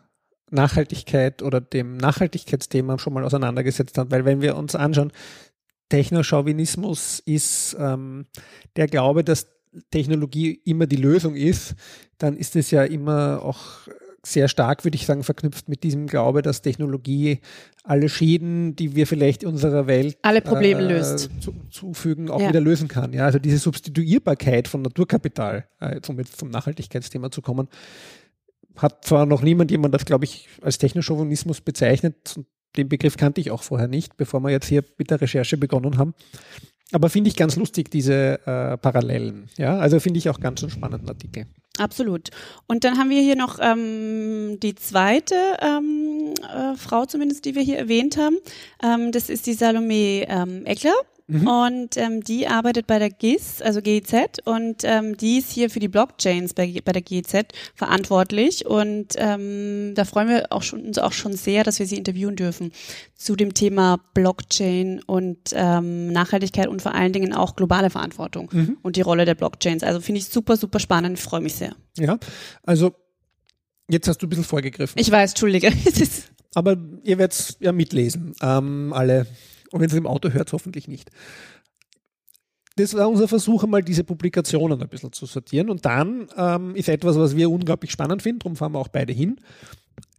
Nachhaltigkeit 0.52 1.42
oder 1.42 1.62
dem 1.62 1.98
Nachhaltigkeitsthema 1.98 3.00
schon 3.00 3.14
mal 3.14 3.24
auseinandergesetzt 3.24 3.98
haben, 3.98 4.12
weil 4.12 4.26
wenn 4.26 4.42
wir 4.42 4.56
uns 4.56 4.76
anschauen, 4.76 5.12
Technochauvinismus 5.90 7.20
ist 7.20 7.76
ähm, 7.80 8.26
der 8.76 8.88
Glaube, 8.88 9.24
dass 9.24 9.48
Technologie 9.92 10.60
immer 10.66 10.88
die 10.88 10.96
Lösung 10.96 11.36
ist, 11.36 11.76
dann 12.18 12.38
ist 12.38 12.56
es 12.56 12.72
ja 12.72 12.84
immer 12.84 13.42
auch 13.44 13.88
sehr 14.26 14.48
stark, 14.48 14.84
würde 14.84 14.96
ich 14.96 15.06
sagen, 15.06 15.24
verknüpft 15.24 15.70
mit 15.70 15.84
diesem 15.84 16.08
Glaube, 16.08 16.42
dass 16.42 16.62
Technologie 16.62 17.40
alle 17.84 18.10
Schäden, 18.10 18.76
die 18.76 18.96
wir 18.96 19.06
vielleicht 19.06 19.44
unserer 19.44 19.88
Welt 19.88 20.18
alle 20.24 20.42
Probleme 20.42 20.82
äh, 20.82 20.88
löst. 20.88 21.30
Zu, 21.40 21.54
zufügen, 21.70 22.30
auch 22.30 22.42
ja. 22.42 22.50
wieder 22.50 22.62
lösen 22.62 22.88
kann. 22.88 23.14
Ja, 23.14 23.26
also 23.26 23.40
diese 23.40 23.60
Substituierbarkeit 23.60 24.68
von 24.68 24.82
Naturkapital, 24.82 25.68
äh, 25.80 26.00
um 26.08 26.18
jetzt 26.18 26.40
zum 26.40 26.50
Nachhaltigkeitsthema 26.50 27.30
zu 27.30 27.42
kommen, 27.42 27.68
hat 28.76 29.06
zwar 29.06 29.26
noch 29.26 29.42
niemand 29.42 29.72
jemand 29.72 29.94
das, 29.94 30.06
glaube 30.06 30.26
ich, 30.26 30.50
als 30.62 30.78
Technochauvinismus 30.78 31.62
bezeichnet 31.62 32.34
und 32.36 32.48
den 32.78 32.90
Begriff 32.90 33.18
kannte 33.18 33.42
ich 33.42 33.52
auch 33.52 33.64
vorher 33.64 33.88
nicht, 33.88 34.18
bevor 34.18 34.40
wir 34.42 34.52
jetzt 34.52 34.68
hier 34.68 34.84
mit 34.98 35.12
der 35.12 35.22
Recherche 35.22 35.58
begonnen 35.58 35.98
haben. 35.98 36.14
Aber 36.92 37.10
finde 37.10 37.30
ich 37.30 37.36
ganz 37.36 37.56
lustig, 37.56 37.90
diese 37.90 38.40
äh, 38.46 38.78
Parallelen. 38.78 39.50
Ja, 39.58 39.78
also 39.78 40.00
finde 40.00 40.20
ich 40.20 40.30
auch 40.30 40.40
ganz 40.40 40.62
einen 40.62 40.70
spannenden 40.70 41.10
Artikel. 41.10 41.46
Absolut. 41.80 42.30
Und 42.68 42.84
dann 42.84 42.98
haben 42.98 43.10
wir 43.10 43.22
hier 43.22 43.36
noch 43.36 43.60
ähm, 43.62 44.60
die 44.62 44.76
zweite 44.76 45.36
ähm, 45.62 46.34
äh, 46.42 46.78
Frau 46.78 47.06
zumindest, 47.06 47.46
die 47.46 47.56
wir 47.56 47.64
hier 47.64 47.78
erwähnt 47.78 48.18
haben. 48.18 48.38
Ähm, 48.84 49.12
das 49.12 49.30
ist 49.30 49.48
die 49.48 49.54
Salome 49.54 50.26
ähm, 50.30 50.66
Eckler. 50.66 50.94
Mhm. 51.28 51.48
Und 51.48 51.98
ähm, 51.98 52.24
die 52.24 52.48
arbeitet 52.48 52.86
bei 52.86 53.00
der 53.00 53.10
GIS, 53.10 53.62
also 53.62 53.82
GIZ, 53.82 54.14
und 54.44 54.84
ähm, 54.84 55.18
die 55.18 55.40
ist 55.40 55.52
hier 55.52 55.72
für 55.72 55.80
die 55.80 55.88
Blockchains 55.88 56.54
bei, 56.54 56.80
bei 56.86 56.92
der 56.92 57.02
GIZ 57.02 57.46
verantwortlich. 57.74 58.66
Und 58.68 59.14
ähm, 59.16 59.94
da 59.96 60.06
freuen 60.06 60.30
wir 60.30 60.52
auch 60.52 60.62
schon, 60.62 60.86
uns 60.86 61.00
auch 61.00 61.14
schon 61.14 61.34
sehr, 61.34 61.64
dass 61.64 61.80
wir 61.80 61.88
sie 61.88 61.98
interviewen 61.98 62.36
dürfen 62.36 62.72
zu 63.16 63.36
dem 63.36 63.56
Thema 63.56 64.00
Blockchain 64.14 65.02
und 65.08 65.38
ähm, 65.54 66.12
Nachhaltigkeit 66.12 66.68
und 66.68 66.84
vor 66.84 66.94
allen 66.94 67.14
Dingen 67.14 67.34
auch 67.34 67.56
globale 67.56 67.90
Verantwortung 67.90 68.50
mhm. 68.52 68.78
und 68.84 68.96
die 68.96 69.02
Rolle 69.02 69.26
der 69.26 69.36
Blockchains. 69.36 69.82
Also 69.82 70.02
finde 70.02 70.20
ich 70.20 70.28
super, 70.28 70.58
super 70.58 70.80
spannend. 70.80 71.18
Freue 71.20 71.42
mich 71.42 71.56
sehr. 71.56 71.76
Ja, 71.98 72.20
also 72.62 72.94
jetzt 73.90 74.08
hast 74.08 74.22
du 74.22 74.28
ein 74.28 74.30
bisschen 74.30 74.44
vorgegriffen. 74.44 75.00
Ich 75.00 75.10
weiß, 75.10 75.32
Entschuldige. 75.32 75.72
Aber 76.54 76.78
ihr 77.04 77.18
werdet 77.18 77.58
ja 77.60 77.72
mitlesen, 77.72 78.34
ähm, 78.42 78.94
alle 78.94 79.26
und 79.76 79.82
wenn 79.82 79.90
es 79.90 79.94
im 79.94 80.08
Auto 80.08 80.30
hört, 80.30 80.54
hoffentlich 80.54 80.88
nicht. 80.88 81.12
Das 82.78 82.94
war 82.94 83.10
unser 83.10 83.28
Versuch, 83.28 83.66
einmal 83.66 83.84
diese 83.84 84.06
Publikationen 84.06 84.82
ein 84.82 84.88
bisschen 84.88 85.12
zu 85.12 85.26
sortieren. 85.26 85.70
Und 85.70 85.84
dann 85.84 86.30
ähm, 86.38 86.76
ist 86.78 86.88
etwas, 86.88 87.18
was 87.18 87.36
wir 87.36 87.50
unglaublich 87.50 87.92
spannend 87.92 88.22
finden, 88.22 88.40
darum 88.40 88.56
fahren 88.56 88.72
wir 88.72 88.80
auch 88.80 88.88
beide 88.88 89.12
hin. 89.12 89.36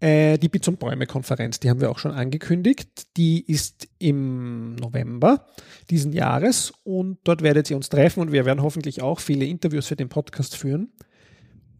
Äh, 0.01 0.37
die 0.37 0.51
Bits 0.51 0.69
und 0.69 0.79
Bäume-Konferenz, 0.79 1.59
die 1.59 1.71
haben 1.71 1.81
wir 1.81 1.90
auch 1.90 1.99
schon 1.99 2.12
angekündigt. 2.12 3.07
Die 3.16 3.51
ist 3.51 3.88
im 3.99 4.75
November 4.75 5.47
diesen 5.88 6.12
Jahres 6.12 6.75
und 6.85 7.16
dort 7.25 7.40
werdet 7.40 7.71
ihr 7.71 7.77
uns 7.77 7.88
treffen 7.88 8.21
und 8.21 8.33
wir 8.33 8.45
werden 8.45 8.62
hoffentlich 8.62 9.01
auch 9.01 9.21
viele 9.21 9.47
Interviews 9.47 9.87
für 9.87 9.97
den 9.97 10.11
Podcast 10.11 10.55
führen. 10.55 10.92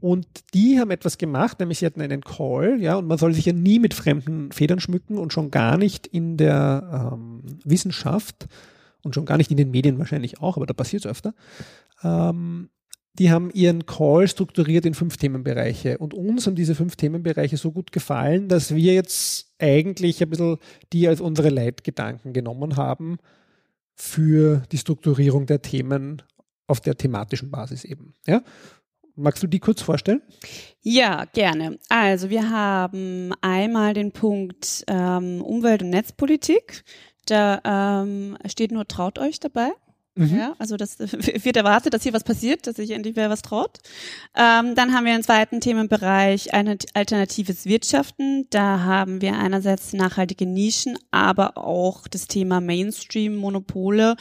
Und 0.01 0.27
die 0.55 0.79
haben 0.79 0.91
etwas 0.91 1.19
gemacht, 1.19 1.59
nämlich 1.59 1.79
sie 1.79 1.87
hatten 1.87 2.03
einen 2.03 2.21
Call, 2.21 2.81
ja, 2.81 2.97
und 2.97 3.07
man 3.07 3.19
soll 3.19 3.33
sich 3.33 3.47
ja 3.47 3.53
nie 3.53 3.79
mit 3.79 3.95
fremden 3.95 4.53
Federn 4.53 4.81
schmücken 4.81 5.19
und 5.19 5.33
schon 5.33 5.51
gar 5.51 5.79
nicht 5.79 6.07
in 6.07 6.37
der 6.37 7.13
ähm, 7.15 7.43
Wissenschaft 7.65 8.47
und 9.03 9.15
schon 9.15 9.25
gar 9.25 9.39
nicht 9.39 9.51
in 9.51 9.57
den 9.57 9.71
Medien 9.71 9.99
wahrscheinlich 9.99 10.41
auch, 10.41 10.57
aber 10.57 10.67
da 10.67 10.75
passiert 10.75 11.05
es 11.05 11.11
öfter. 11.11 11.35
Ähm, 12.03 12.69
die 13.19 13.31
haben 13.31 13.51
ihren 13.51 13.87
Call 13.87 14.29
strukturiert 14.29 14.85
in 14.85 14.93
fünf 14.93 15.17
Themenbereiche. 15.17 15.97
Und 15.99 16.13
uns 16.13 16.47
haben 16.47 16.55
diese 16.55 16.75
fünf 16.75 16.97
Themenbereiche 16.97 17.57
so 17.57 17.73
gut 17.73 17.91
gefallen, 17.93 18.49
dass 18.49 18.75
wir 18.75 18.93
jetzt 18.93 19.55
eigentlich 19.59 20.23
ein 20.23 20.29
bisschen 20.29 20.59
die 20.93 21.09
als 21.09 21.21
unsere 21.21 21.49
Leitgedanken 21.49 22.35
genommen 22.35 22.77
haben 22.77 23.17
für 23.95 24.63
die 24.71 24.79
Strukturierung 24.79 25.47
der 25.47 25.63
Themen 25.63 26.23
auf 26.67 26.81
der 26.81 26.97
thematischen 26.97 27.51
Basis 27.51 27.85
eben. 27.85 28.13
Ja? 28.27 28.43
Magst 29.17 29.43
du 29.43 29.47
die 29.47 29.61
kurz 29.61 29.81
vorstellen? 29.81 30.21
Ja, 30.83 31.25
gerne. 31.25 31.79
Also 31.89 32.29
wir 32.29 32.51
haben 32.51 33.33
einmal 33.41 33.95
den 33.95 34.13
Punkt 34.13 34.85
ähm, 34.87 35.43
Umwelt- 35.43 35.83
und 35.83 35.91
Netzpolitik. 35.91 36.85
Da 37.27 38.03
ähm, 38.05 38.37
steht 38.47 38.73
nur 38.73 38.87
traut 38.87 39.19
euch 39.19 39.41
dabei. 39.41 39.73
Mhm. 40.17 40.39
Ja, 40.39 40.55
also 40.59 40.77
das 40.77 40.99
wird 41.01 41.57
erwartet, 41.57 41.93
dass 41.93 42.03
hier 42.03 42.15
was 42.15 42.25
passiert, 42.25 42.67
dass 42.67 42.77
sich 42.77 42.91
endlich 42.91 43.17
wer 43.17 43.29
was 43.29 43.43
traut. 43.43 43.79
Ähm, 44.35 44.75
dann 44.75 44.95
haben 44.95 45.05
wir 45.05 45.13
einen 45.13 45.23
zweiten 45.23 45.61
Themenbereich, 45.61 46.55
ein 46.55 46.79
alternatives 46.95 47.67
Wirtschaften. 47.67 48.47
Da 48.51 48.81
haben 48.81 49.21
wir 49.21 49.39
einerseits 49.39 49.93
nachhaltige 49.93 50.47
Nischen, 50.47 50.99
aber 51.11 51.59
auch 51.59 52.09
das 52.09 52.29
Thema 52.29 52.63
Mainstream, 52.63 53.37
Monopole. 53.37 54.17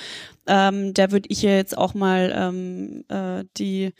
Ähm, 0.47 0.93
da 0.93 1.11
würde 1.11 1.29
ich 1.29 1.41
jetzt 1.41 1.77
auch 1.77 1.93
mal 1.93 2.33
ähm, 2.35 3.05
äh, 3.07 3.45
die 3.57 3.93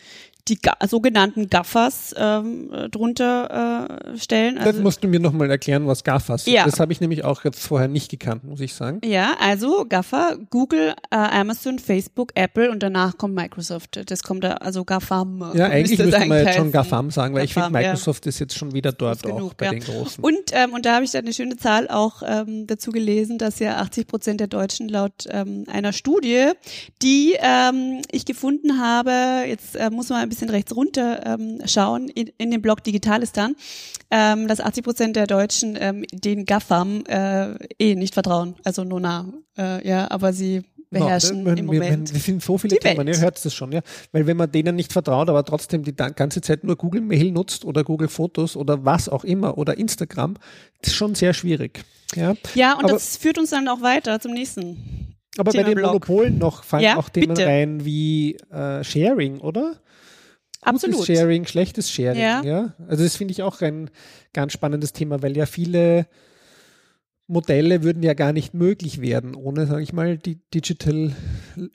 die 0.48 0.60
sogenannten 0.88 1.50
Gaffers 1.50 2.14
ähm, 2.18 2.70
drunter 2.92 3.90
äh, 4.14 4.18
stellen. 4.18 4.58
Also, 4.58 4.74
das 4.74 4.82
musst 4.82 5.04
du 5.04 5.08
mir 5.08 5.20
nochmal 5.20 5.50
erklären, 5.50 5.88
was 5.88 6.04
Gaffers 6.04 6.46
ja. 6.46 6.66
Das 6.66 6.80
habe 6.80 6.92
ich 6.92 7.02
nämlich 7.02 7.24
auch 7.24 7.44
jetzt 7.44 7.66
vorher 7.66 7.88
nicht 7.88 8.12
gekannt, 8.12 8.44
muss 8.44 8.60
ich 8.60 8.74
sagen. 8.74 9.02
Ja, 9.04 9.36
also 9.40 9.86
Gaffer, 9.88 10.38
Google, 10.50 10.94
äh, 11.10 11.16
Amazon, 11.16 11.80
Facebook, 11.80 12.32
Apple 12.36 12.70
und 12.70 12.84
danach 12.84 13.18
kommt 13.18 13.34
Microsoft. 13.34 14.10
Das 14.10 14.22
kommt 14.24 14.44
da, 14.44 14.54
also 14.54 14.86
GAFAM. 14.86 15.52
Ja, 15.56 15.66
eigentlich 15.66 15.98
müsste 15.98 16.26
man 16.26 16.46
jetzt 16.46 16.56
schon 16.56 16.72
GAFAM 16.72 17.10
sagen, 17.10 17.34
weil 17.34 17.46
GAFAM, 17.46 17.64
ich 17.64 17.66
finde, 17.66 17.80
Microsoft 17.80 18.26
ja. 18.26 18.30
ist 18.30 18.40
jetzt 18.40 18.56
schon 18.56 18.74
wieder 18.74 18.92
dort 18.92 19.26
auch 19.26 19.36
genug, 19.36 19.58
bei 19.58 19.66
ja. 19.66 19.72
den 19.72 19.82
Großen. 19.82 20.24
Und, 20.24 20.52
ähm, 20.52 20.74
und 20.74 20.86
da 20.86 20.96
habe 20.96 21.06
ich 21.06 21.12
dann 21.12 21.26
eine 21.26 21.34
schöne 21.34 21.58
Zahl 21.58 21.88
auch 21.88 22.22
ähm, 22.26 22.68
dazu 22.68 22.92
gelesen, 22.92 23.38
dass 23.40 23.60
ja 23.60 23.78
80 23.78 24.08
Prozent 24.08 24.40
der 24.40 24.48
Deutschen 24.48 24.90
laut 24.90 25.26
ähm, 25.30 25.66
einer 25.68 25.94
Studie, 25.94 26.52
die 27.02 27.36
ähm, 27.40 28.02
ich 28.12 28.26
gefunden 28.26 28.80
habe, 28.80 29.46
jetzt 29.48 29.76
äh, 29.76 29.90
muss 29.90 30.10
man 30.10 30.20
ein 30.20 30.30
bisschen 30.30 30.35
bisschen 30.36 30.50
rechts 30.50 30.76
runter 30.76 31.26
ähm, 31.26 31.62
schauen 31.66 32.10
in, 32.10 32.30
in 32.38 32.52
dem 32.52 32.62
Blog 32.62 32.84
Digitalistan, 32.84 33.56
ähm, 34.12 34.48
dass 34.48 34.60
80 34.60 34.84
Prozent 34.84 35.16
der 35.16 35.28
Deutschen 35.28 35.78
ähm, 35.80 36.06
den 36.12 36.46
GAFAM 36.46 37.04
äh, 37.08 37.54
eh 37.80 37.96
nicht 37.96 38.14
vertrauen. 38.14 38.56
Also 38.64 38.84
nur 38.84 39.00
nah. 39.00 39.26
Äh, 39.58 39.88
ja, 39.88 40.12
aber 40.12 40.34
sie 40.34 40.64
beherrschen 40.90 41.44
no, 41.44 41.52
im 41.52 41.66
Moment. 41.66 42.14
Wir 42.14 42.20
sind 42.20 42.44
so 42.44 42.58
viele 42.58 42.78
Themen, 42.78 43.08
ihr 43.08 43.20
hört 43.20 43.44
es 43.44 43.54
schon, 43.54 43.72
ja. 43.72 43.82
Weil 44.12 44.28
wenn 44.28 44.38
man 44.38 44.52
denen 44.52 44.76
nicht 44.76 44.94
vertraut, 44.94 45.30
aber 45.30 45.44
trotzdem 45.44 45.84
die 45.84 45.96
ganze 45.96 46.42
Zeit 46.42 46.64
nur 46.64 46.76
Google 46.76 47.02
Mail 47.02 47.32
nutzt 47.32 47.66
oder 47.66 47.84
Google 47.84 48.08
Fotos 48.08 48.56
oder 48.56 48.86
was 48.86 49.10
auch 49.10 49.24
immer 49.24 49.58
oder 49.58 49.78
Instagram, 49.78 50.36
ist 50.82 50.96
schon 50.96 51.16
sehr 51.16 51.34
schwierig. 51.34 51.84
Ja, 52.16 52.36
ja 52.54 52.74
und 52.74 52.86
aber, 52.86 52.94
das 52.94 53.18
führt 53.18 53.38
uns 53.38 53.50
dann 53.50 53.68
auch 53.68 53.82
weiter 53.82 54.20
zum 54.20 54.34
nächsten. 54.34 55.16
Aber 55.38 55.52
Thema 55.52 55.66
bei 55.66 55.74
den 55.74 55.84
Monopolen 55.84 56.38
noch 56.38 56.64
fallen 56.64 56.84
ja, 56.84 56.98
auch 56.98 57.10
Themen 57.10 57.30
bitte. 57.30 57.46
rein 57.46 57.84
wie 57.84 58.36
äh, 58.52 58.84
Sharing, 58.84 59.40
oder? 59.40 59.76
Absolut. 60.66 60.98
Gutes 60.98 61.18
Sharing, 61.18 61.46
schlechtes 61.46 61.92
Sharing. 61.92 62.20
Ja. 62.20 62.44
ja? 62.44 62.74
Also 62.88 63.04
das 63.04 63.16
finde 63.16 63.32
ich 63.32 63.44
auch 63.44 63.62
ein 63.62 63.90
ganz 64.34 64.54
spannendes 64.54 64.94
Thema, 64.94 65.22
weil 65.22 65.38
ja 65.38 65.46
viele 65.46 66.08
Modelle 67.28 67.84
würden 67.84 68.04
ja 68.04 68.14
gar 68.14 68.34
nicht 68.34 68.54
möglich 68.54 69.02
werden 69.02 69.36
ohne, 69.36 69.66
sage 69.66 69.82
ich 69.82 69.94
mal, 69.94 70.18
die 70.18 70.40
Digital 70.54 71.12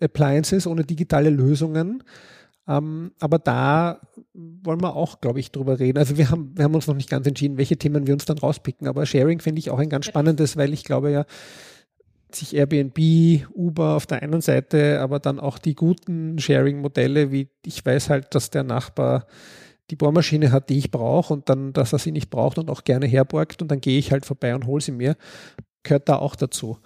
Appliances, 0.00 0.66
ohne 0.66 0.84
digitale 0.84 1.30
Lösungen. 1.30 2.04
Ähm, 2.68 3.12
aber 3.18 3.38
da 3.38 4.00
wollen 4.32 4.80
wir 4.80 4.94
auch, 4.94 5.20
glaube 5.20 5.40
ich, 5.40 5.50
drüber 5.50 5.80
reden. 5.80 5.98
Also 5.98 6.16
wir 6.16 6.30
haben, 6.30 6.52
wir 6.56 6.64
haben 6.64 6.74
uns 6.74 6.86
noch 6.86 6.94
nicht 6.94 7.10
ganz 7.10 7.26
entschieden, 7.26 7.58
welche 7.58 7.76
Themen 7.76 8.06
wir 8.06 8.14
uns 8.14 8.26
dann 8.26 8.38
rauspicken. 8.38 8.86
Aber 8.86 9.06
Sharing 9.06 9.40
finde 9.40 9.58
ich 9.58 9.70
auch 9.70 9.78
ein 9.78 9.88
ganz 9.88 10.06
spannendes, 10.06 10.56
weil 10.56 10.72
ich 10.72 10.84
glaube 10.84 11.10
ja, 11.10 11.24
sich 12.34 12.54
Airbnb, 12.54 12.98
Uber 13.54 13.96
auf 13.96 14.06
der 14.06 14.22
einen 14.22 14.40
Seite, 14.40 15.00
aber 15.00 15.18
dann 15.18 15.38
auch 15.38 15.58
die 15.58 15.74
guten 15.74 16.38
Sharing-Modelle, 16.38 17.30
wie 17.32 17.48
ich 17.64 17.84
weiß 17.84 18.10
halt, 18.10 18.34
dass 18.34 18.50
der 18.50 18.62
Nachbar 18.62 19.26
die 19.90 19.96
Bohrmaschine 19.96 20.52
hat, 20.52 20.70
die 20.70 20.78
ich 20.78 20.90
brauche 20.90 21.32
und 21.32 21.48
dann, 21.48 21.72
dass 21.72 21.92
er 21.92 21.98
sie 21.98 22.12
nicht 22.12 22.30
braucht 22.30 22.58
und 22.58 22.70
auch 22.70 22.84
gerne 22.84 23.06
herborgt 23.06 23.62
und 23.62 23.70
dann 23.70 23.80
gehe 23.80 23.98
ich 23.98 24.12
halt 24.12 24.24
vorbei 24.24 24.54
und 24.54 24.66
hole 24.66 24.80
sie 24.80 24.92
mir, 24.92 25.16
gehört 25.82 26.08
da 26.08 26.16
auch 26.16 26.36
dazu. 26.36 26.78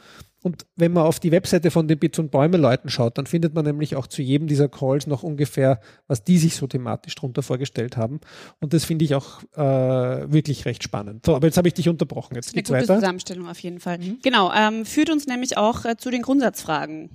Und 0.44 0.66
wenn 0.76 0.92
man 0.92 1.04
auf 1.04 1.20
die 1.20 1.32
Webseite 1.32 1.70
von 1.70 1.88
den 1.88 1.98
Bits 1.98 2.18
und 2.18 2.30
Bäume 2.30 2.58
Leuten 2.58 2.90
schaut, 2.90 3.16
dann 3.16 3.24
findet 3.24 3.54
man 3.54 3.64
nämlich 3.64 3.96
auch 3.96 4.06
zu 4.06 4.20
jedem 4.20 4.46
dieser 4.46 4.68
Calls 4.68 5.06
noch 5.06 5.22
ungefähr, 5.22 5.80
was 6.06 6.22
die 6.22 6.36
sich 6.36 6.56
so 6.56 6.66
thematisch 6.66 7.14
drunter 7.14 7.42
vorgestellt 7.42 7.96
haben. 7.96 8.20
Und 8.60 8.74
das 8.74 8.84
finde 8.84 9.06
ich 9.06 9.14
auch 9.14 9.42
äh, 9.54 10.30
wirklich 10.30 10.66
recht 10.66 10.82
spannend. 10.82 11.24
So, 11.24 11.34
aber 11.34 11.46
jetzt 11.46 11.56
habe 11.56 11.66
ich 11.66 11.72
dich 11.72 11.88
unterbrochen. 11.88 12.34
Jetzt 12.34 12.52
geht's 12.52 12.70
Eine 12.70 12.80
gute 12.80 12.90
weiter. 12.90 13.00
Zusammenstellung 13.00 13.48
auf 13.48 13.58
jeden 13.60 13.80
Fall. 13.80 13.96
Mhm. 13.96 14.18
Genau, 14.22 14.52
ähm, 14.52 14.84
führt 14.84 15.08
uns 15.08 15.26
nämlich 15.26 15.56
auch 15.56 15.86
äh, 15.86 15.96
zu 15.96 16.10
den 16.10 16.20
Grundsatzfragen. 16.20 17.08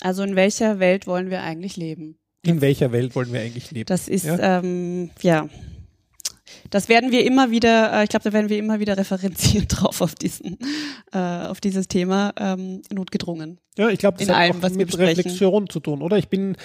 Also 0.00 0.24
in 0.24 0.34
welcher 0.34 0.80
Welt 0.80 1.06
wollen 1.06 1.30
wir 1.30 1.42
eigentlich 1.44 1.76
leben? 1.76 2.18
In 2.44 2.60
welcher 2.60 2.90
Welt 2.90 3.14
wollen 3.14 3.32
wir 3.32 3.40
eigentlich 3.40 3.70
leben? 3.70 3.86
Das 3.86 4.08
ist 4.08 4.24
ja, 4.24 4.58
ähm, 4.58 5.10
ja 5.20 5.48
das 6.70 6.88
werden 6.88 7.12
wir 7.12 7.24
immer 7.24 7.50
wieder, 7.50 7.92
äh, 7.92 8.04
ich 8.04 8.10
glaube, 8.10 8.24
da 8.24 8.32
werden 8.32 8.48
wir 8.48 8.58
immer 8.58 8.80
wieder 8.80 8.96
referenzieren 8.96 9.66
drauf 9.68 10.00
auf 10.00 10.14
diesen, 10.14 10.58
äh, 11.12 11.18
auf 11.18 11.60
dieses 11.60 11.88
Thema 11.88 12.32
ähm, 12.38 12.82
notgedrungen. 12.92 13.58
Ja, 13.76 13.88
ich 13.88 13.98
glaube, 13.98 14.18
das 14.18 14.28
In 14.28 14.34
hat 14.34 14.40
allem, 14.40 14.56
auch 14.56 14.62
was 14.62 14.74
mit 14.74 14.98
Reflexion 14.98 15.68
zu 15.68 15.80
tun, 15.80 16.02
oder? 16.02 16.18
Ich 16.18 16.28
bin, 16.28 16.56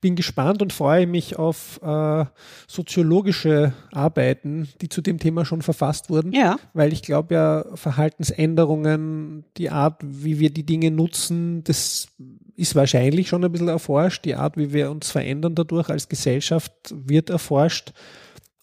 bin 0.00 0.16
gespannt 0.16 0.60
und 0.60 0.72
freue 0.72 1.06
mich 1.06 1.38
auf 1.38 1.80
äh, 1.82 2.24
soziologische 2.66 3.74
Arbeiten, 3.92 4.68
die 4.80 4.88
zu 4.88 5.00
dem 5.00 5.18
Thema 5.18 5.44
schon 5.44 5.62
verfasst 5.62 6.10
wurden. 6.10 6.32
Ja. 6.32 6.56
Weil 6.72 6.92
ich 6.92 7.02
glaube 7.02 7.34
ja, 7.34 7.64
Verhaltensänderungen, 7.74 9.44
die 9.56 9.70
Art, 9.70 10.00
wie 10.02 10.40
wir 10.40 10.50
die 10.50 10.66
Dinge 10.66 10.90
nutzen, 10.90 11.62
das 11.62 12.08
ist 12.56 12.74
wahrscheinlich 12.74 13.28
schon 13.28 13.44
ein 13.44 13.52
bisschen 13.52 13.68
erforscht. 13.68 14.24
Die 14.24 14.34
Art, 14.34 14.56
wie 14.56 14.72
wir 14.72 14.90
uns 14.90 15.12
verändern 15.12 15.54
dadurch 15.54 15.88
als 15.90 16.08
Gesellschaft, 16.08 16.72
wird 16.90 17.30
erforscht. 17.30 17.92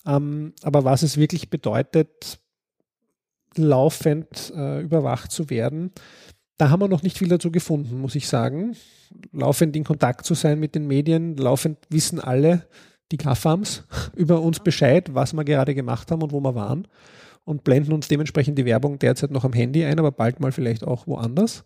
Ähm, 0.06 0.54
aber 0.64 0.84
was 0.84 1.04
es 1.04 1.18
wirklich 1.18 1.50
bedeutet, 1.50 2.40
laufend 3.56 4.54
äh, 4.56 4.82
überwacht 4.82 5.32
zu 5.32 5.50
werden, 5.50 5.92
da 6.58 6.70
haben 6.70 6.82
wir 6.82 6.88
noch 6.88 7.04
nicht 7.04 7.18
viel 7.18 7.28
dazu 7.28 7.52
gefunden, 7.52 8.00
muss 8.00 8.16
ich 8.16 8.28
sagen. 8.28 8.76
Laufend 9.32 9.76
in 9.76 9.84
Kontakt 9.84 10.26
zu 10.26 10.36
sein 10.36 10.60
mit 10.60 10.76
den 10.76 10.88
Medien, 10.88 11.36
laufend 11.36 11.80
wissen 11.90 12.20
alle, 12.20 12.68
die 13.12 13.18
GAFAMs, 13.18 13.84
über 14.16 14.42
uns 14.42 14.60
Bescheid, 14.60 15.14
was 15.14 15.34
wir 15.34 15.44
gerade 15.44 15.76
gemacht 15.76 16.12
haben 16.12 16.22
und 16.22 16.32
wo 16.32 16.40
wir 16.40 16.56
waren 16.56 16.88
und 17.44 17.64
blenden 17.64 17.94
uns 17.94 18.08
dementsprechend 18.08 18.58
die 18.58 18.66
Werbung 18.66 19.00
derzeit 19.00 19.32
noch 19.32 19.44
am 19.44 19.54
Handy 19.54 19.84
ein, 19.86 20.00
aber 20.00 20.12
bald 20.12 20.40
mal 20.40 20.52
vielleicht 20.52 20.84
auch 20.84 21.08
woanders. 21.08 21.64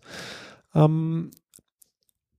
Ähm, 0.74 1.30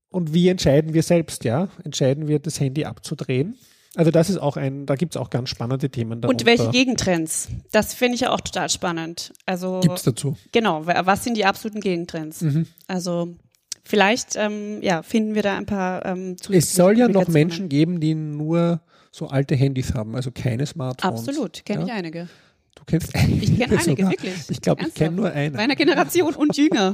und 0.10 0.34
wie 0.34 0.50
entscheiden 0.50 0.94
wir 0.94 1.04
selbst, 1.04 1.46
ja? 1.46 1.70
Entscheiden 1.84 2.28
wir, 2.28 2.40
das 2.40 2.60
Handy 2.60 2.86
abzudrehen 2.86 3.56
also 3.96 4.10
das 4.10 4.30
ist 4.30 4.38
auch 4.38 4.56
ein, 4.56 4.86
da 4.86 4.96
gibt 4.96 5.16
es 5.16 5.22
auch 5.22 5.30
ganz 5.30 5.50
spannende 5.50 5.90
Themen. 5.90 6.22
Darunter. 6.22 6.42
Und 6.42 6.46
welche 6.46 6.72
Gegentrends? 6.72 7.50
Das 7.72 7.94
finde 7.94 8.16
ich 8.16 8.22
ja 8.22 8.32
auch 8.32 8.42
total 8.42 8.70
spannend. 8.70 9.34
Also 9.46 9.82
gibt's 9.82 10.04
dazu? 10.04 10.38
Genau. 10.54 10.86
Was 10.86 11.24
sind 11.24 11.36
die 11.36 11.46
absoluten 11.46 11.82
Gegentrends? 11.82 12.42
Mhm. 12.42 12.68
Also 12.88 13.36
vielleicht, 13.84 14.36
ähm, 14.38 14.82
ja, 14.82 15.04
finden 15.04 15.36
wir 15.36 15.44
da 15.44 15.58
ein 15.58 15.66
paar. 15.66 16.06
Ähm, 16.06 16.38
es 16.50 16.74
soll 16.74 16.98
ja 16.98 17.10
noch 17.10 17.28
Menschen 17.28 17.68
geben, 17.68 18.00
die 18.00 18.16
nur 18.16 18.82
so 19.12 19.28
alte 19.28 19.56
Handys 19.56 19.94
haben, 19.94 20.16
also 20.16 20.32
keine 20.32 20.66
Smartphones. 20.66 21.28
Absolut, 21.28 21.66
kenne 21.66 21.82
ja? 21.82 21.88
ich 21.88 21.92
einige. 21.92 22.30
Du 22.76 22.84
kennst 22.86 23.14
einige. 23.16 23.44
Ich 23.44 23.60
kenne 23.60 23.78
einige, 23.78 24.10
wirklich. 24.10 24.50
Ich 24.50 24.62
glaube, 24.62 24.88
ich 24.88 24.94
kenne 24.94 25.18
nur 25.18 25.32
einen. 25.32 25.56
Meiner 25.56 25.76
Generation 25.76 26.34
und 26.36 26.56
jünger. 26.56 26.94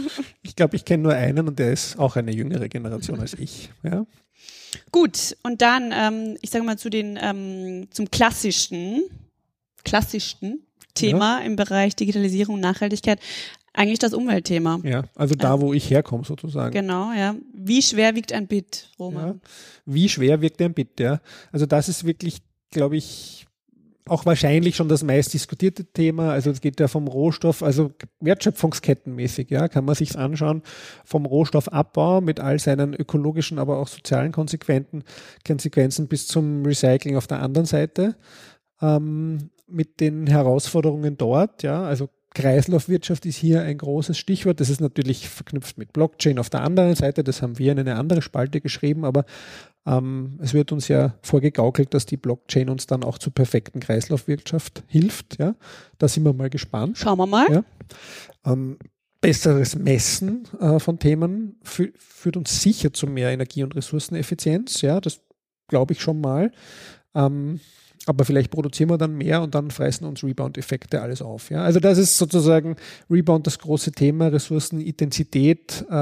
ich 0.42 0.56
glaube, 0.56 0.76
ich 0.76 0.86
kenne 0.86 1.02
nur 1.02 1.12
einen 1.12 1.46
und 1.46 1.58
der 1.58 1.72
ist 1.72 1.98
auch 1.98 2.16
eine 2.16 2.32
jüngere 2.32 2.68
Generation 2.68 3.20
als 3.20 3.34
ich. 3.34 3.70
Ja. 3.82 4.06
Gut, 4.92 5.36
und 5.42 5.62
dann, 5.62 5.92
ähm, 5.92 6.36
ich 6.42 6.50
sage 6.50 6.64
mal 6.64 6.78
zu 6.78 6.90
den 6.90 7.18
ähm, 7.20 7.88
zum 7.90 8.10
klassischen, 8.10 9.02
klassischsten 9.84 10.60
Thema 10.94 11.40
ja. 11.40 11.46
im 11.46 11.56
Bereich 11.56 11.96
Digitalisierung 11.96 12.56
und 12.56 12.60
Nachhaltigkeit, 12.60 13.20
eigentlich 13.72 13.98
das 13.98 14.12
Umweltthema. 14.12 14.80
Ja, 14.82 15.04
also 15.14 15.34
da, 15.34 15.54
äh, 15.54 15.60
wo 15.60 15.72
ich 15.72 15.90
herkomme 15.90 16.24
sozusagen. 16.24 16.72
Genau, 16.72 17.12
ja. 17.12 17.34
Wie 17.52 17.82
schwer 17.82 18.14
wiegt 18.14 18.32
ein 18.32 18.46
Bit, 18.46 18.90
Roman? 18.98 19.26
Ja. 19.26 19.34
Wie 19.86 20.08
schwer 20.08 20.40
wiegt 20.40 20.60
ein 20.60 20.74
Bit, 20.74 21.00
ja. 21.00 21.20
Also 21.52 21.66
das 21.66 21.88
ist 21.88 22.04
wirklich, 22.04 22.38
glaube 22.70 22.96
ich, 22.96 23.46
auch 24.08 24.26
wahrscheinlich 24.26 24.76
schon 24.76 24.88
das 24.88 25.02
meist 25.02 25.34
diskutierte 25.34 25.84
Thema. 25.84 26.32
Also 26.32 26.50
es 26.50 26.60
geht 26.60 26.80
ja 26.80 26.88
vom 26.88 27.06
Rohstoff, 27.06 27.62
also 27.62 27.92
wertschöpfungskettenmäßig, 28.20 29.50
ja, 29.50 29.68
kann 29.68 29.84
man 29.84 29.94
sich's 29.94 30.16
anschauen, 30.16 30.62
vom 31.04 31.26
Rohstoffabbau 31.26 32.20
mit 32.20 32.40
all 32.40 32.58
seinen 32.58 32.94
ökologischen, 32.94 33.58
aber 33.58 33.78
auch 33.78 33.88
sozialen 33.88 34.32
Konsequenzen, 34.32 35.04
Konsequenzen 35.46 36.08
bis 36.08 36.26
zum 36.26 36.64
Recycling 36.64 37.16
auf 37.16 37.26
der 37.26 37.40
anderen 37.40 37.66
Seite. 37.66 38.16
Ähm, 38.80 39.50
mit 39.66 40.00
den 40.00 40.26
Herausforderungen 40.26 41.16
dort, 41.18 41.62
ja, 41.62 41.82
also 41.82 42.08
Kreislaufwirtschaft 42.34 43.26
ist 43.26 43.36
hier 43.36 43.62
ein 43.62 43.78
großes 43.78 44.16
Stichwort. 44.18 44.60
Das 44.60 44.70
ist 44.70 44.80
natürlich 44.80 45.28
verknüpft 45.28 45.78
mit 45.78 45.92
Blockchain 45.92 46.38
auf 46.38 46.50
der 46.50 46.62
anderen 46.62 46.94
Seite. 46.94 47.24
Das 47.24 47.42
haben 47.42 47.58
wir 47.58 47.72
in 47.72 47.78
eine 47.78 47.96
andere 47.96 48.22
Spalte 48.22 48.60
geschrieben, 48.60 49.04
aber 49.04 49.24
ähm, 49.88 50.38
es 50.42 50.52
wird 50.52 50.70
uns 50.70 50.88
ja 50.88 51.14
vorgegaukelt, 51.22 51.94
dass 51.94 52.04
die 52.04 52.18
Blockchain 52.18 52.68
uns 52.68 52.86
dann 52.86 53.02
auch 53.02 53.16
zur 53.16 53.32
perfekten 53.32 53.80
Kreislaufwirtschaft 53.80 54.84
hilft. 54.86 55.38
Ja, 55.38 55.54
da 55.96 56.08
sind 56.08 56.24
wir 56.24 56.34
mal 56.34 56.50
gespannt. 56.50 56.98
Schauen 56.98 57.18
wir 57.18 57.26
mal. 57.26 57.46
Ja. 57.50 57.64
Ähm, 58.44 58.78
besseres 59.20 59.76
Messen 59.76 60.44
äh, 60.60 60.78
von 60.78 60.98
Themen 60.98 61.56
fü 61.62 61.92
führt 61.96 62.36
uns 62.36 62.60
sicher 62.60 62.92
zu 62.92 63.06
mehr 63.06 63.30
Energie- 63.30 63.62
und 63.62 63.74
Ressourceneffizienz. 63.74 64.82
Ja, 64.82 65.00
das 65.00 65.20
glaube 65.68 65.94
ich 65.94 66.02
schon 66.02 66.20
mal. 66.20 66.52
Ähm, 67.14 67.60
aber 68.06 68.24
vielleicht 68.24 68.50
produzieren 68.50 68.90
wir 68.90 68.98
dann 68.98 69.16
mehr 69.16 69.42
und 69.42 69.54
dann 69.54 69.70
fressen 69.70 70.04
uns 70.04 70.22
Rebound-Effekte 70.22 71.00
alles 71.00 71.22
auf. 71.22 71.50
Ja? 71.50 71.62
Also 71.62 71.80
das 71.80 71.98
ist 71.98 72.16
sozusagen 72.16 72.76
Rebound 73.10 73.46
das 73.46 73.58
große 73.58 73.92
Thema, 73.92 74.28
Ressourcenintensität, 74.28 75.84
äh, 75.88 75.94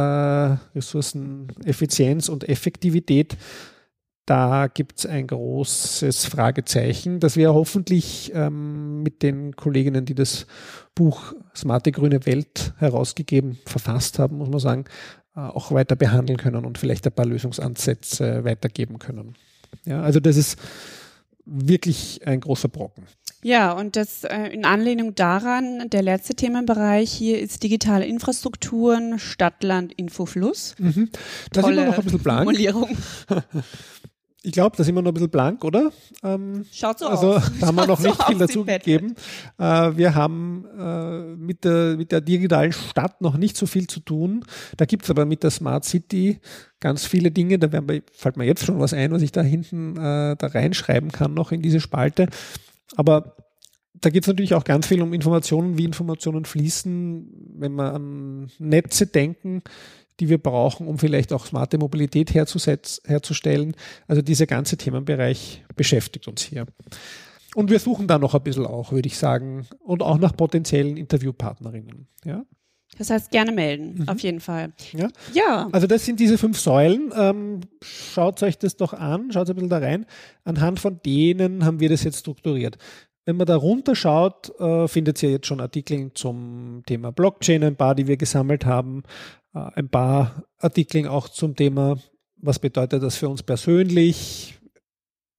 Ressourceneffizienz 0.75 2.29
und 2.29 2.49
Effektivität. 2.49 3.37
Da 4.27 4.67
gibt 4.67 4.99
es 4.99 5.07
ein 5.07 5.29
großes 5.29 6.27
Fragezeichen, 6.27 7.21
das 7.21 7.37
wir 7.37 7.55
hoffentlich 7.55 8.33
ähm, 8.35 9.05
mit 9.05 9.23
den 9.23 9.55
Kolleginnen, 9.55 10.05
die 10.05 10.17
das 10.17 10.47
Buch 10.97 11.33
Smarte 11.55 11.93
grüne 11.93 12.27
Welt 12.27 12.75
herausgegeben, 12.79 13.59
verfasst 13.67 14.19
haben, 14.19 14.39
muss 14.39 14.51
man 14.51 14.59
sagen, 14.59 14.85
äh, 15.37 15.41
auch 15.41 15.71
weiter 15.71 15.95
behandeln 15.95 16.39
können 16.39 16.65
und 16.65 16.77
vielleicht 16.77 17.07
ein 17.07 17.13
paar 17.13 17.27
Lösungsansätze 17.27 18.45
weitergeben 18.45 18.99
können. 18.99 19.35
Ja, 19.85 20.03
also 20.03 20.19
das 20.19 20.37
ist 20.37 20.59
wirklich 21.45 22.27
ein 22.27 22.41
großer 22.41 22.69
Brocken. 22.69 23.05
Ja, 23.45 23.73
und 23.73 23.95
das 23.95 24.25
äh, 24.25 24.49
in 24.49 24.65
Anlehnung 24.65 25.15
daran, 25.15 25.89
der 25.91 26.03
letzte 26.03 26.35
Themenbereich 26.35 27.13
hier 27.13 27.39
ist 27.39 27.63
digitale 27.63 28.07
Infrastrukturen, 28.07 29.21
Stadt, 29.21 29.63
Land, 29.63 29.93
Infofluss. 29.93 30.75
Mhm. 30.79 31.11
Da 31.53 31.63
sind 31.63 31.77
wir 31.77 31.87
noch 31.87 31.99
ein 31.99 32.05
bisschen 32.05 32.19
blank. 32.19 32.43
Formulierung. 32.43 32.97
Ich 34.47 34.53
glaube, 34.53 34.77
da 34.77 34.85
sind 34.85 34.95
wir 34.95 35.03
noch 35.03 35.11
ein 35.11 35.15
bisschen 35.15 35.29
blank, 35.29 35.65
oder? 35.65 35.91
Ähm, 36.23 36.65
Schaut 36.71 37.01
so 37.01 37.09
also, 37.09 37.35
aus. 37.35 37.43
Also 37.43 37.55
da 37.61 37.67
haben 37.67 37.75
wir 37.75 37.87
noch 37.89 37.99
nicht 37.99 38.15
so 38.15 38.23
viel 38.27 38.39
dazu 38.39 38.65
gegeben. 38.65 39.17
Äh, 39.59 39.97
wir 39.97 40.15
haben 40.15 40.65
äh, 40.79 41.35
mit, 41.35 41.65
der, 41.65 41.97
mit 41.97 42.13
der 42.13 42.21
digitalen 42.21 42.71
Stadt 42.71 43.21
noch 43.21 43.37
nicht 43.37 43.57
so 43.57 43.67
viel 43.67 43.89
zu 43.89 43.99
tun. 43.99 44.45
Da 44.77 44.85
gibt 44.85 45.03
es 45.03 45.11
aber 45.11 45.25
mit 45.25 45.43
der 45.43 45.51
Smart 45.51 45.85
City 45.85 46.39
ganz 46.79 47.07
viele 47.07 47.33
Dinge. 47.33 47.59
Da 47.59 47.73
wir, 47.73 48.03
fällt 48.13 48.37
mir 48.37 48.45
jetzt 48.45 48.65
schon 48.65 48.79
was 48.79 48.95
ein, 48.95 49.11
was 49.11 49.23
ich 49.23 49.33
da 49.33 49.43
hinten 49.43 49.97
äh, 49.97 50.37
da 50.37 50.47
reinschreiben 50.47 51.11
kann 51.11 51.35
noch 51.35 51.51
in 51.51 51.61
diese 51.61 51.81
Spalte. 51.81 52.29
Aber 52.95 53.35
da 53.95 54.11
geht 54.11 54.23
es 54.23 54.29
natürlich 54.29 54.55
auch 54.55 54.63
ganz 54.63 54.87
viel 54.87 55.03
um 55.03 55.13
Informationen, 55.13 55.77
wie 55.77 55.85
Informationen 55.87 56.45
fließen, 56.45 57.57
wenn 57.59 57.75
wir 57.75 57.95
an 57.95 58.49
Netze 58.61 59.09
denken 59.09 59.65
die 60.21 60.29
wir 60.29 60.39
brauchen, 60.39 60.87
um 60.89 60.99
vielleicht 60.99 61.33
auch 61.33 61.47
smarte 61.47 61.79
Mobilität 61.79 62.35
herzustellen. 62.35 63.75
Also 64.07 64.23
dieser 64.23 64.47
ganze 64.47 64.77
Themenbereich 64.77 65.65
beschäftigt 65.77 66.29
uns 66.29 66.43
hier. 66.43 66.67
Und 67.55 67.71
wir 67.71 67.79
suchen 67.79 68.07
da 68.07 68.19
noch 68.19 68.35
ein 68.35 68.43
bisschen 68.43 68.67
auch, 68.67 68.93
würde 68.93 69.07
ich 69.07 69.17
sagen, 69.17 69.67
und 69.81 70.03
auch 70.03 70.19
nach 70.19 70.37
potenziellen 70.37 70.97
Interviewpartnerinnen. 70.97 72.07
Ja. 72.25 72.45
Das 72.99 73.11
heißt, 73.11 73.31
gerne 73.31 73.53
melden, 73.53 74.01
mhm. 74.01 74.09
auf 74.09 74.21
jeden 74.21 74.41
Fall. 74.41 74.73
Ja. 74.93 75.09
ja. 75.33 75.69
Also 75.73 75.87
das 75.87 76.05
sind 76.05 76.21
diese 76.21 76.39
fünf 76.39 76.59
Säulen. 76.59 77.13
Ähm, 77.15 77.61
schaut 77.83 78.43
euch 78.43 78.59
das 78.59 78.77
doch 78.77 78.93
an, 78.93 79.33
schaut 79.33 79.49
ein 79.49 79.55
bisschen 79.55 79.71
da 79.71 79.79
rein. 79.79 80.07
Anhand 80.45 80.81
von 80.81 81.01
denen 81.05 81.65
haben 81.65 81.81
wir 81.81 81.89
das 81.89 82.05
jetzt 82.05 82.21
strukturiert. 82.21 82.79
Wenn 83.27 83.37
man 83.37 83.47
da 83.47 83.57
runterschaut, 83.57 84.59
äh, 84.61 84.87
findet 84.87 85.21
ihr 85.21 85.33
jetzt 85.33 85.49
schon 85.49 85.61
Artikel 85.61 86.13
zum 86.15 86.85
Thema 86.87 87.11
Blockchain, 87.11 87.65
ein 87.65 87.75
paar, 87.75 87.97
die 87.97 88.07
wir 88.07 88.17
gesammelt 88.17 88.65
haben, 88.65 89.03
äh, 89.53 89.59
ein 89.75 89.89
paar 89.89 90.45
Artikel 90.59 91.09
auch 91.09 91.29
zum 91.29 91.57
Thema, 91.57 91.99
was 92.37 92.61
bedeutet 92.61 93.03
das 93.03 93.17
für 93.17 93.29
uns 93.29 93.43
persönlich. 93.43 94.57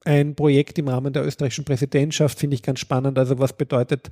Ein 0.03 0.35
Projekt 0.35 0.77
im 0.77 0.89
Rahmen 0.89 1.13
der 1.13 1.25
österreichischen 1.25 1.63
Präsidentschaft 1.63 2.37
finde 2.37 2.55
ich 2.55 2.63
ganz 2.63 2.79
spannend. 2.79 3.17
Also 3.17 3.39
was 3.39 3.53
bedeutet 3.53 4.09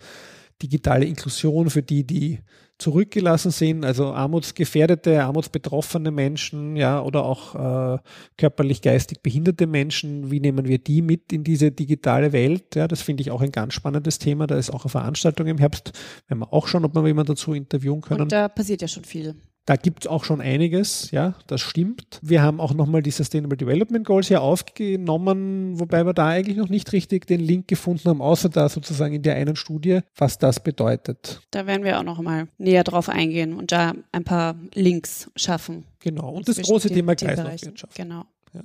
digitale 0.62 1.06
Inklusion 1.06 1.70
für 1.70 1.84
die, 1.84 2.06
die 2.06 2.40
zurückgelassen 2.78 3.52
sind, 3.52 3.86
also 3.86 4.08
armutsgefährdete, 4.08 5.24
armutsbetroffene 5.24 6.12
Menschen, 6.12 6.76
ja, 6.76 7.02
oder 7.02 7.24
auch 7.24 7.56
äh, 7.96 8.00
körperlich, 8.38 8.82
geistig 8.82 9.22
behinderte 9.22 9.66
Menschen. 9.66 10.30
Wie 10.30 10.42
nehmen 10.42 10.68
wir 10.68 10.78
die 10.78 11.02
mit 11.02 11.32
in 11.32 11.44
diese 11.44 11.72
digitale 11.72 12.34
Welt? 12.34 12.76
Ja, 12.76 12.88
das 12.88 13.02
finde 13.02 13.22
ich 13.22 13.32
auch 13.32 13.42
ein 13.42 13.52
ganz 13.52 13.74
spannendes 13.74 14.20
Thema. 14.20 14.46
Da 14.46 14.58
ist 14.58 14.72
auch 14.72 14.84
eine 14.84 14.90
Veranstaltung 14.90 15.48
im 15.48 15.58
Herbst. 15.58 15.94
Werden 16.28 16.40
wir 16.40 16.52
auch 16.52 16.68
schauen, 16.68 16.84
ob 16.84 16.96
wir 16.96 17.08
jemanden 17.08 17.34
dazu 17.34 17.54
interviewen 17.54 18.02
können. 18.02 18.22
Und 18.22 18.32
da 18.32 18.50
passiert 18.50 18.82
ja 18.82 18.88
schon 18.88 19.06
viel. 19.06 19.36
Da 19.66 19.78
gibt 19.78 20.06
es 20.06 20.08
auch 20.08 20.24
schon 20.24 20.42
einiges, 20.42 21.10
ja, 21.10 21.34
das 21.48 21.62
stimmt. 21.62 22.20
Wir 22.22 22.44
haben 22.44 22.60
auch 22.60 22.76
nochmal 22.76 23.02
die 23.02 23.10
Sustainable 23.10 23.58
Development 23.58 24.06
Goals 24.06 24.28
hier 24.28 24.42
aufgenommen, 24.42 25.80
wobei 25.80 26.06
wir 26.06 26.14
da 26.14 26.28
eigentlich 26.28 26.58
noch 26.58 26.70
nicht 26.70 26.92
richtig 26.94 27.26
den 27.26 27.40
Link 27.40 27.68
gefunden 27.68 28.08
haben, 28.10 28.22
außer 28.22 28.50
da 28.50 28.70
sozusagen 28.70 29.16
in 29.16 29.24
der 29.24 29.36
einen 29.36 29.56
Studie, 29.56 30.02
was 30.16 30.38
das 30.38 30.60
bedeutet. 30.60 31.42
Da 31.50 31.66
werden 31.66 31.84
wir 31.84 31.98
auch 32.00 32.04
nochmal 32.04 32.48
näher 32.60 32.84
drauf 32.84 33.10
eingehen 33.10 33.54
und 33.54 33.72
da 33.72 33.94
ein 34.12 34.24
paar 34.24 34.56
Links 34.76 35.32
schaffen. 35.36 35.86
Genau, 36.00 36.30
und 36.30 36.48
das 36.48 36.62
große 36.62 36.90
Thema 36.90 37.16
Kreislaufwirtschaft. 37.16 37.96
Genau. 37.96 38.26
Ja. 38.56 38.64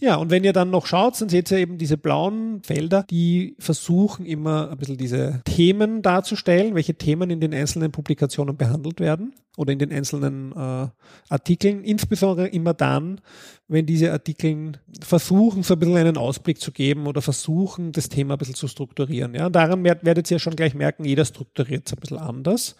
ja, 0.00 0.16
und 0.16 0.30
wenn 0.30 0.44
ihr 0.44 0.52
dann 0.52 0.70
noch 0.70 0.86
schaut, 0.86 1.20
dann 1.20 1.28
seht 1.28 1.50
ihr 1.50 1.58
eben 1.58 1.78
diese 1.78 1.96
blauen 1.96 2.62
Felder, 2.62 3.04
die 3.08 3.54
versuchen 3.58 4.26
immer 4.26 4.70
ein 4.70 4.78
bisschen 4.78 4.96
diese 4.96 5.40
Themen 5.44 6.02
darzustellen, 6.02 6.74
welche 6.74 6.94
Themen 6.94 7.30
in 7.30 7.40
den 7.40 7.54
einzelnen 7.54 7.92
Publikationen 7.92 8.56
behandelt 8.56 9.00
werden 9.00 9.34
oder 9.56 9.72
in 9.72 9.78
den 9.78 9.92
einzelnen 9.92 10.52
äh, 10.52 10.88
Artikeln. 11.28 11.84
Insbesondere 11.84 12.48
immer 12.48 12.74
dann, 12.74 13.20
wenn 13.68 13.86
diese 13.86 14.12
Artikel 14.12 14.72
versuchen, 15.00 15.62
so 15.62 15.74
ein 15.74 15.80
bisschen 15.80 15.96
einen 15.96 16.16
Ausblick 16.16 16.60
zu 16.60 16.72
geben 16.72 17.06
oder 17.06 17.22
versuchen, 17.22 17.92
das 17.92 18.08
Thema 18.08 18.34
ein 18.34 18.38
bisschen 18.38 18.54
zu 18.54 18.68
strukturieren. 18.68 19.34
Ja, 19.34 19.46
und 19.46 19.54
daran 19.54 19.84
werdet 19.84 20.30
ihr 20.30 20.38
schon 20.38 20.56
gleich 20.56 20.74
merken, 20.74 21.04
jeder 21.04 21.24
strukturiert 21.24 21.86
es 21.86 21.92
ein 21.92 22.00
bisschen 22.00 22.18
anders. 22.18 22.76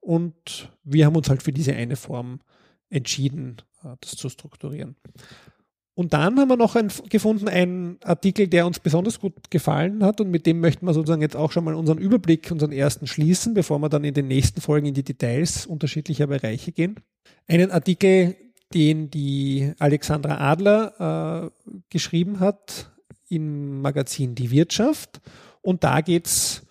Und 0.00 0.70
wir 0.82 1.06
haben 1.06 1.16
uns 1.16 1.28
halt 1.28 1.42
für 1.42 1.52
diese 1.52 1.74
eine 1.74 1.96
Form 1.96 2.40
entschieden, 2.90 3.56
äh, 3.84 3.96
das 4.00 4.12
zu 4.12 4.28
strukturieren. 4.28 4.96
Und 5.94 6.12
dann 6.12 6.38
haben 6.38 6.48
wir 6.48 6.56
noch 6.56 6.76
ein, 6.76 6.90
gefunden 7.08 7.48
einen 7.48 7.98
Artikel, 8.04 8.48
der 8.48 8.66
uns 8.66 8.78
besonders 8.78 9.20
gut 9.20 9.50
gefallen 9.50 10.04
hat 10.04 10.20
und 10.20 10.30
mit 10.30 10.46
dem 10.46 10.60
möchten 10.60 10.86
wir 10.86 10.94
sozusagen 10.94 11.20
jetzt 11.20 11.36
auch 11.36 11.52
schon 11.52 11.64
mal 11.64 11.74
unseren 11.74 11.98
Überblick, 11.98 12.50
unseren 12.50 12.72
ersten 12.72 13.06
schließen, 13.06 13.54
bevor 13.54 13.78
wir 13.80 13.88
dann 13.88 14.04
in 14.04 14.14
den 14.14 14.28
nächsten 14.28 14.60
Folgen 14.60 14.86
in 14.86 14.94
die 14.94 15.02
Details 15.02 15.66
unterschiedlicher 15.66 16.28
Bereiche 16.28 16.72
gehen. 16.72 16.96
Einen 17.48 17.70
Artikel, 17.70 18.36
den 18.72 19.10
die 19.10 19.72
Alexandra 19.78 20.38
Adler 20.38 21.50
äh, 21.50 21.70
geschrieben 21.90 22.40
hat 22.40 22.90
im 23.28 23.82
Magazin 23.82 24.34
Die 24.34 24.50
Wirtschaft. 24.50 25.20
Und 25.60 25.84
da 25.84 26.00
geht's 26.00 26.66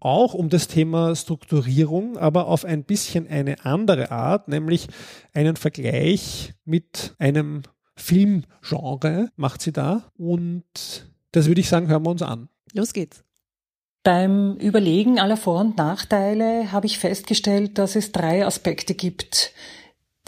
auch 0.00 0.34
um 0.34 0.50
das 0.50 0.68
Thema 0.68 1.16
Strukturierung, 1.16 2.18
aber 2.18 2.46
auf 2.46 2.64
ein 2.64 2.84
bisschen 2.84 3.26
eine 3.26 3.64
andere 3.64 4.10
Art, 4.10 4.48
nämlich 4.48 4.88
einen 5.32 5.56
Vergleich 5.56 6.52
mit 6.64 7.14
einem 7.18 7.62
Filmgenre 7.96 9.30
macht 9.36 9.62
sie 9.62 9.72
da. 9.72 10.10
Und 10.16 10.64
das 11.32 11.46
würde 11.46 11.60
ich 11.60 11.68
sagen, 11.68 11.88
hören 11.88 12.04
wir 12.04 12.10
uns 12.10 12.22
an. 12.22 12.48
Los 12.72 12.92
geht's. 12.92 13.24
Beim 14.02 14.56
Überlegen 14.56 15.18
aller 15.18 15.38
Vor- 15.38 15.60
und 15.60 15.78
Nachteile 15.78 16.72
habe 16.72 16.86
ich 16.86 16.98
festgestellt, 16.98 17.78
dass 17.78 17.96
es 17.96 18.12
drei 18.12 18.44
Aspekte 18.44 18.94
gibt, 18.94 19.52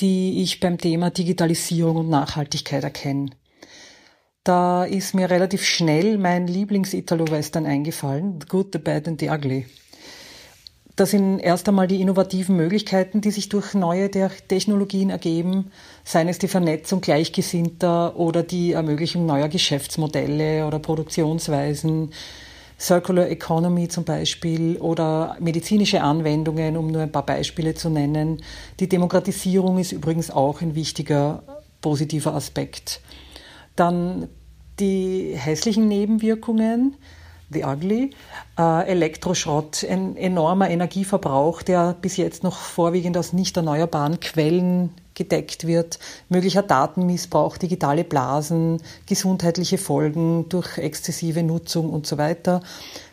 die 0.00 0.42
ich 0.42 0.60
beim 0.60 0.78
Thema 0.78 1.10
Digitalisierung 1.10 1.96
und 1.96 2.08
Nachhaltigkeit 2.08 2.84
erkenne. 2.84 3.30
Da 4.44 4.84
ist 4.84 5.14
mir 5.14 5.28
relativ 5.28 5.64
schnell 5.64 6.18
mein 6.18 6.46
Lieblings-Italo-Western 6.46 7.66
eingefallen, 7.66 8.40
The 8.40 8.46
Good, 8.46 8.68
The 8.72 8.78
Bad 8.78 9.08
and 9.08 9.20
The 9.20 9.28
Ugly. 9.28 9.66
Das 10.96 11.10
sind 11.10 11.40
erst 11.40 11.68
einmal 11.68 11.86
die 11.86 12.00
innovativen 12.00 12.56
Möglichkeiten, 12.56 13.20
die 13.20 13.30
sich 13.30 13.50
durch 13.50 13.74
neue 13.74 14.10
Technologien 14.10 15.10
ergeben, 15.10 15.70
seien 16.04 16.26
es 16.26 16.38
die 16.38 16.48
Vernetzung 16.48 17.02
Gleichgesinnter 17.02 18.16
oder 18.16 18.42
die 18.42 18.72
Ermöglichung 18.72 19.26
neuer 19.26 19.48
Geschäftsmodelle 19.48 20.66
oder 20.66 20.78
Produktionsweisen, 20.78 22.12
Circular 22.80 23.28
Economy 23.28 23.88
zum 23.88 24.04
Beispiel 24.04 24.78
oder 24.78 25.36
medizinische 25.38 26.00
Anwendungen, 26.02 26.78
um 26.78 26.90
nur 26.90 27.02
ein 27.02 27.12
paar 27.12 27.26
Beispiele 27.26 27.74
zu 27.74 27.90
nennen. 27.90 28.42
Die 28.80 28.88
Demokratisierung 28.88 29.78
ist 29.78 29.92
übrigens 29.92 30.30
auch 30.30 30.62
ein 30.62 30.74
wichtiger 30.74 31.42
positiver 31.82 32.34
Aspekt. 32.34 33.02
Dann 33.76 34.28
die 34.80 35.34
hässlichen 35.36 35.88
Nebenwirkungen, 35.88 36.96
The 37.50 37.64
Ugly, 37.64 38.10
äh, 38.58 38.88
Elektroschrott, 38.88 39.84
ein 39.84 40.16
enormer 40.16 40.68
Energieverbrauch, 40.68 41.62
der 41.62 41.94
bis 42.00 42.16
jetzt 42.16 42.42
noch 42.42 42.56
vorwiegend 42.56 43.16
aus 43.16 43.32
nicht 43.32 43.56
erneuerbaren 43.56 44.18
Quellen 44.18 44.90
gedeckt 45.14 45.66
wird, 45.66 45.98
möglicher 46.28 46.62
Datenmissbrauch, 46.62 47.56
digitale 47.56 48.04
Blasen, 48.04 48.82
gesundheitliche 49.06 49.78
Folgen 49.78 50.48
durch 50.48 50.78
exzessive 50.78 51.42
Nutzung 51.42 51.90
und 51.90 52.06
so 52.06 52.18
weiter. 52.18 52.60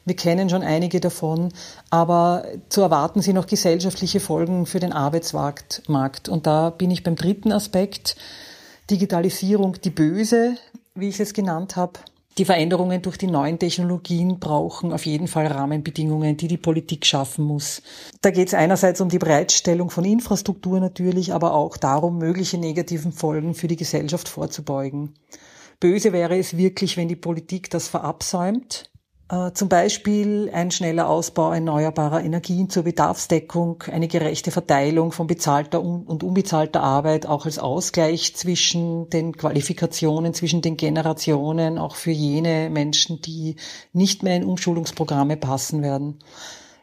Wir 0.06 0.16
kennen 0.16 0.50
schon 0.50 0.64
einige 0.64 1.00
davon, 1.00 1.54
aber 1.90 2.46
zu 2.70 2.82
erwarten 2.82 3.22
sind 3.22 3.36
noch 3.36 3.48
gesellschaftliche 3.48 4.20
Folgen 4.20 4.66
für 4.66 4.80
den 4.80 4.92
Arbeitsmarkt. 4.92 6.28
Und 6.28 6.46
da 6.46 6.72
bin 6.72 6.92
ich 6.92 7.04
beim 7.04 7.16
dritten 7.16 7.52
Aspekt, 7.52 8.16
Digitalisierung, 8.90 9.80
die 9.82 9.92
böse, 9.92 10.58
wie 10.94 11.08
ich 11.08 11.20
es 11.20 11.34
genannt 11.34 11.78
habe. 11.78 11.94
Die 12.40 12.46
Veränderungen 12.46 13.04
durch 13.04 13.18
die 13.18 13.28
neuen 13.28 13.60
Technologien 13.60 14.40
brauchen 14.40 14.92
auf 14.92 15.06
jeden 15.06 15.28
Fall 15.28 15.46
Rahmenbedingungen, 15.46 16.36
die 16.36 16.48
die 16.48 16.58
Politik 16.58 17.06
schaffen 17.06 17.46
muss. 17.46 17.84
Da 18.22 18.32
geht 18.32 18.48
es 18.48 18.56
einerseits 18.56 19.02
um 19.02 19.10
die 19.10 19.20
Bereitstellung 19.20 19.92
von 19.92 20.04
Infrastruktur 20.04 20.80
natürlich, 20.80 21.32
aber 21.32 21.54
auch 21.54 21.78
darum, 21.78 22.18
mögliche 22.18 22.58
negativen 22.58 23.12
Folgen 23.12 23.54
für 23.54 23.68
die 23.68 23.76
Gesellschaft 23.76 24.28
vorzubeugen. 24.28 25.14
Böse 25.80 26.12
wäre 26.12 26.36
es 26.38 26.58
wirklich, 26.58 26.98
wenn 26.98 27.08
die 27.08 27.16
Politik 27.16 27.70
das 27.70 27.88
verabsäumt. 27.88 28.90
Äh, 29.34 29.54
zum 29.54 29.68
Beispiel 29.68 30.52
ein 30.54 30.70
schneller 30.70 31.10
Ausbau 31.10 31.54
erneuerbarer 31.54 32.24
Energien 32.24 32.70
zur 32.70 32.84
Bedarfsdeckung, 32.84 33.84
eine 33.92 34.08
gerechte 34.08 34.52
Verteilung 34.52 35.12
von 35.12 35.26
bezahlter 35.26 35.82
und 35.82 36.24
unbezahlter 36.24 36.84
Arbeit, 36.84 37.26
auch 37.26 37.46
als 37.46 37.58
Ausgleich 37.58 38.36
zwischen 38.36 39.10
den 39.10 39.36
Qualifikationen, 39.36 40.36
zwischen 40.36 40.62
den 40.62 40.78
Generationen, 40.78 41.80
auch 41.80 41.96
für 41.96 42.12
jene 42.12 42.70
Menschen, 42.70 43.22
die 43.22 43.56
nicht 43.92 44.22
mehr 44.22 44.36
in 44.36 44.44
Umschulungsprogramme 44.44 45.38
passen 45.38 45.82
werden 45.82 46.20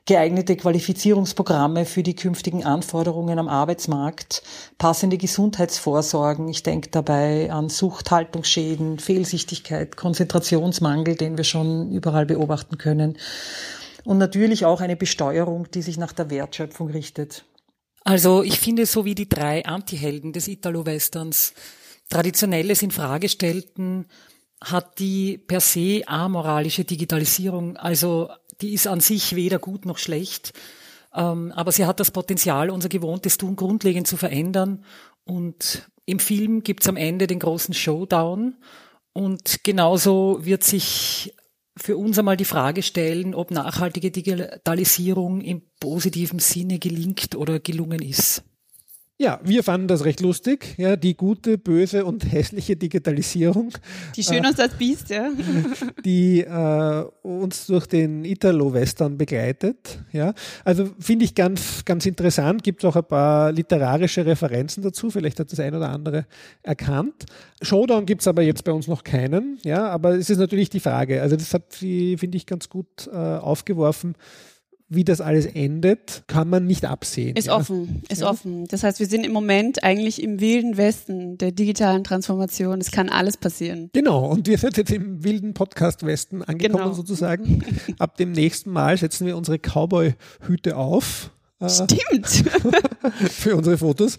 geeignete 0.07 0.57
Qualifizierungsprogramme 0.57 1.85
für 1.85 2.03
die 2.03 2.17
künftigen 2.17 2.65
Anforderungen 2.65 3.39
am 3.39 3.49
Arbeitsmarkt, 3.49 4.43
passende 4.79 5.19
Gesundheitsvorsorgen. 5.19 6.49
Ich 6.49 6.63
denke 6.63 6.91
dabei 6.91 7.53
an 7.53 7.69
Suchthaltungsschäden, 7.69 8.99
Fehlsichtigkeit, 8.99 9.97
Konzentrationsmangel, 9.97 11.17
den 11.17 11.37
wir 11.37 11.45
schon 11.45 11.93
überall 11.93 12.27
beobachten 12.27 12.79
können. 12.79 13.19
Und 14.05 14.19
natürlich 14.19 14.65
auch 14.65 14.81
eine 14.81 14.97
Besteuerung, 14.97 15.71
die 15.71 15.83
sich 15.83 15.99
nach 15.99 16.13
der 16.13 16.31
Wertschöpfung 16.31 16.91
richtet. 16.91 17.45
Also 18.03 18.43
ich 18.43 18.59
finde, 18.59 18.87
so 18.87 19.05
wie 19.05 19.15
die 19.15 19.29
drei 19.29 19.65
Antihelden 19.65 20.33
des 20.33 20.49
Italo-Westerns 20.49 21.53
Traditionelles 22.09 22.83
in 22.83 22.91
Frage 22.91 23.29
stellten, 23.29 24.07
hat 24.61 24.99
die 24.99 25.39
per 25.39 25.61
se 25.61 26.03
amoralische 26.07 26.85
Digitalisierung 26.85 27.77
also 27.77 28.29
die 28.61 28.73
ist 28.73 28.87
an 28.87 29.01
sich 29.01 29.37
weder 29.37 29.59
gut 29.59 29.87
noch 29.87 29.99
schlecht, 29.99 30.53
ähm, 31.15 31.53
aber 31.53 31.73
sie 31.73 31.87
hat 31.87 32.01
das 32.01 32.11
Potenzial, 32.11 32.71
unser 32.71 32.89
gewohntes 32.89 33.39
Tun 33.39 33.57
grundlegend 33.57 34.07
zu 34.07 34.17
verändern. 34.17 34.85
Und 35.25 35.91
im 36.07 36.19
Film 36.19 36.63
gibt's 36.63 36.89
am 36.89 36.97
Ende 36.97 37.27
den 37.27 37.39
großen 37.39 37.75
Showdown. 37.75 38.57
Und 39.13 39.65
genauso 39.65 40.45
wird 40.45 40.65
sich 40.65 41.35
für 41.77 41.97
uns 41.97 42.19
einmal 42.19 42.37
die 42.37 42.45
Frage 42.45 42.83
stellen, 42.83 43.35
ob 43.35 43.51
nachhaltige 43.51 44.11
Digitalisierung 44.11 45.41
im 45.41 45.63
positiven 45.81 46.39
Sinne 46.39 46.79
gelingt 46.79 47.35
oder 47.35 47.59
gelungen 47.59 48.03
ist. 48.03 48.43
Ja, 49.21 49.39
wir 49.45 49.63
fanden 49.63 49.87
das 49.87 50.07
recht 50.07 50.23
lustig, 50.23 50.77
ja, 50.79 50.97
die 50.97 51.15
gute, 51.15 51.59
böse 51.59 52.07
und 52.07 52.33
hässliche 52.33 52.75
Digitalisierung. 52.75 53.71
Die 54.17 54.23
schön 54.23 54.47
aus 54.47 54.59
äh, 54.59 54.63
als 54.63 54.73
Biest, 54.73 55.11
ja. 55.11 55.29
Die 56.07 56.41
äh, 56.41 57.05
uns 57.21 57.67
durch 57.67 57.85
den 57.85 58.25
Italo-Western 58.25 59.19
begleitet, 59.19 59.99
ja. 60.11 60.33
Also 60.65 60.89
finde 60.99 61.27
ich 61.27 61.35
ganz, 61.35 61.85
ganz 61.85 62.07
interessant, 62.07 62.63
gibt 62.63 62.83
auch 62.83 62.97
ein 62.97 63.05
paar 63.05 63.53
literarische 63.53 64.25
Referenzen 64.25 64.83
dazu, 64.83 65.11
vielleicht 65.11 65.39
hat 65.39 65.53
das 65.53 65.61
ein 65.61 65.75
oder 65.75 65.91
andere 65.91 66.25
erkannt. 66.63 67.27
Showdown 67.61 68.07
gibt's 68.07 68.27
aber 68.27 68.41
jetzt 68.41 68.65
bei 68.65 68.73
uns 68.73 68.89
noch 68.89 69.05
keinen, 69.05 69.59
ja, 69.65 69.87
aber 69.87 70.15
es 70.15 70.31
ist 70.31 70.39
natürlich 70.39 70.71
die 70.71 70.81
Frage, 70.81 71.21
also 71.21 71.37
das 71.37 71.53
hat 71.53 71.75
sie, 71.75 72.17
finde 72.17 72.39
ich, 72.39 72.47
ganz 72.47 72.71
gut 72.71 73.07
äh, 73.13 73.17
aufgeworfen, 73.17 74.15
wie 74.91 75.05
das 75.05 75.21
alles 75.21 75.47
endet, 75.47 76.25
kann 76.27 76.49
man 76.49 76.67
nicht 76.67 76.85
absehen. 76.85 77.37
Ist 77.37 77.47
ja. 77.47 77.57
offen, 77.57 78.03
ist 78.09 78.23
ja. 78.23 78.29
offen. 78.29 78.67
Das 78.67 78.83
heißt, 78.83 78.99
wir 78.99 79.07
sind 79.07 79.25
im 79.25 79.33
Moment 79.33 79.85
eigentlich 79.85 80.21
im 80.21 80.41
wilden 80.41 80.77
Westen 80.77 81.39
der 81.39 81.53
digitalen 81.53 82.03
Transformation. 82.03 82.81
Es 82.81 82.91
kann 82.91 83.09
alles 83.09 83.37
passieren. 83.37 83.91
Genau. 83.93 84.29
Und 84.29 84.49
wir 84.49 84.59
sind 84.59 84.77
jetzt 84.77 84.91
im 84.91 85.23
wilden 85.23 85.55
Podcast 85.55 86.05
Westen 86.05 86.43
angekommen 86.43 86.83
genau. 86.83 86.93
sozusagen. 86.93 87.65
Ab 87.99 88.17
dem 88.17 88.33
nächsten 88.33 88.71
Mal 88.71 88.97
setzen 88.97 89.27
wir 89.27 89.37
unsere 89.37 89.59
Cowboy-Hüte 89.59 90.77
auf 90.77 91.31
Stimmt. 91.69 92.27
für 93.31 93.57
unsere 93.57 93.77
Fotos 93.77 94.17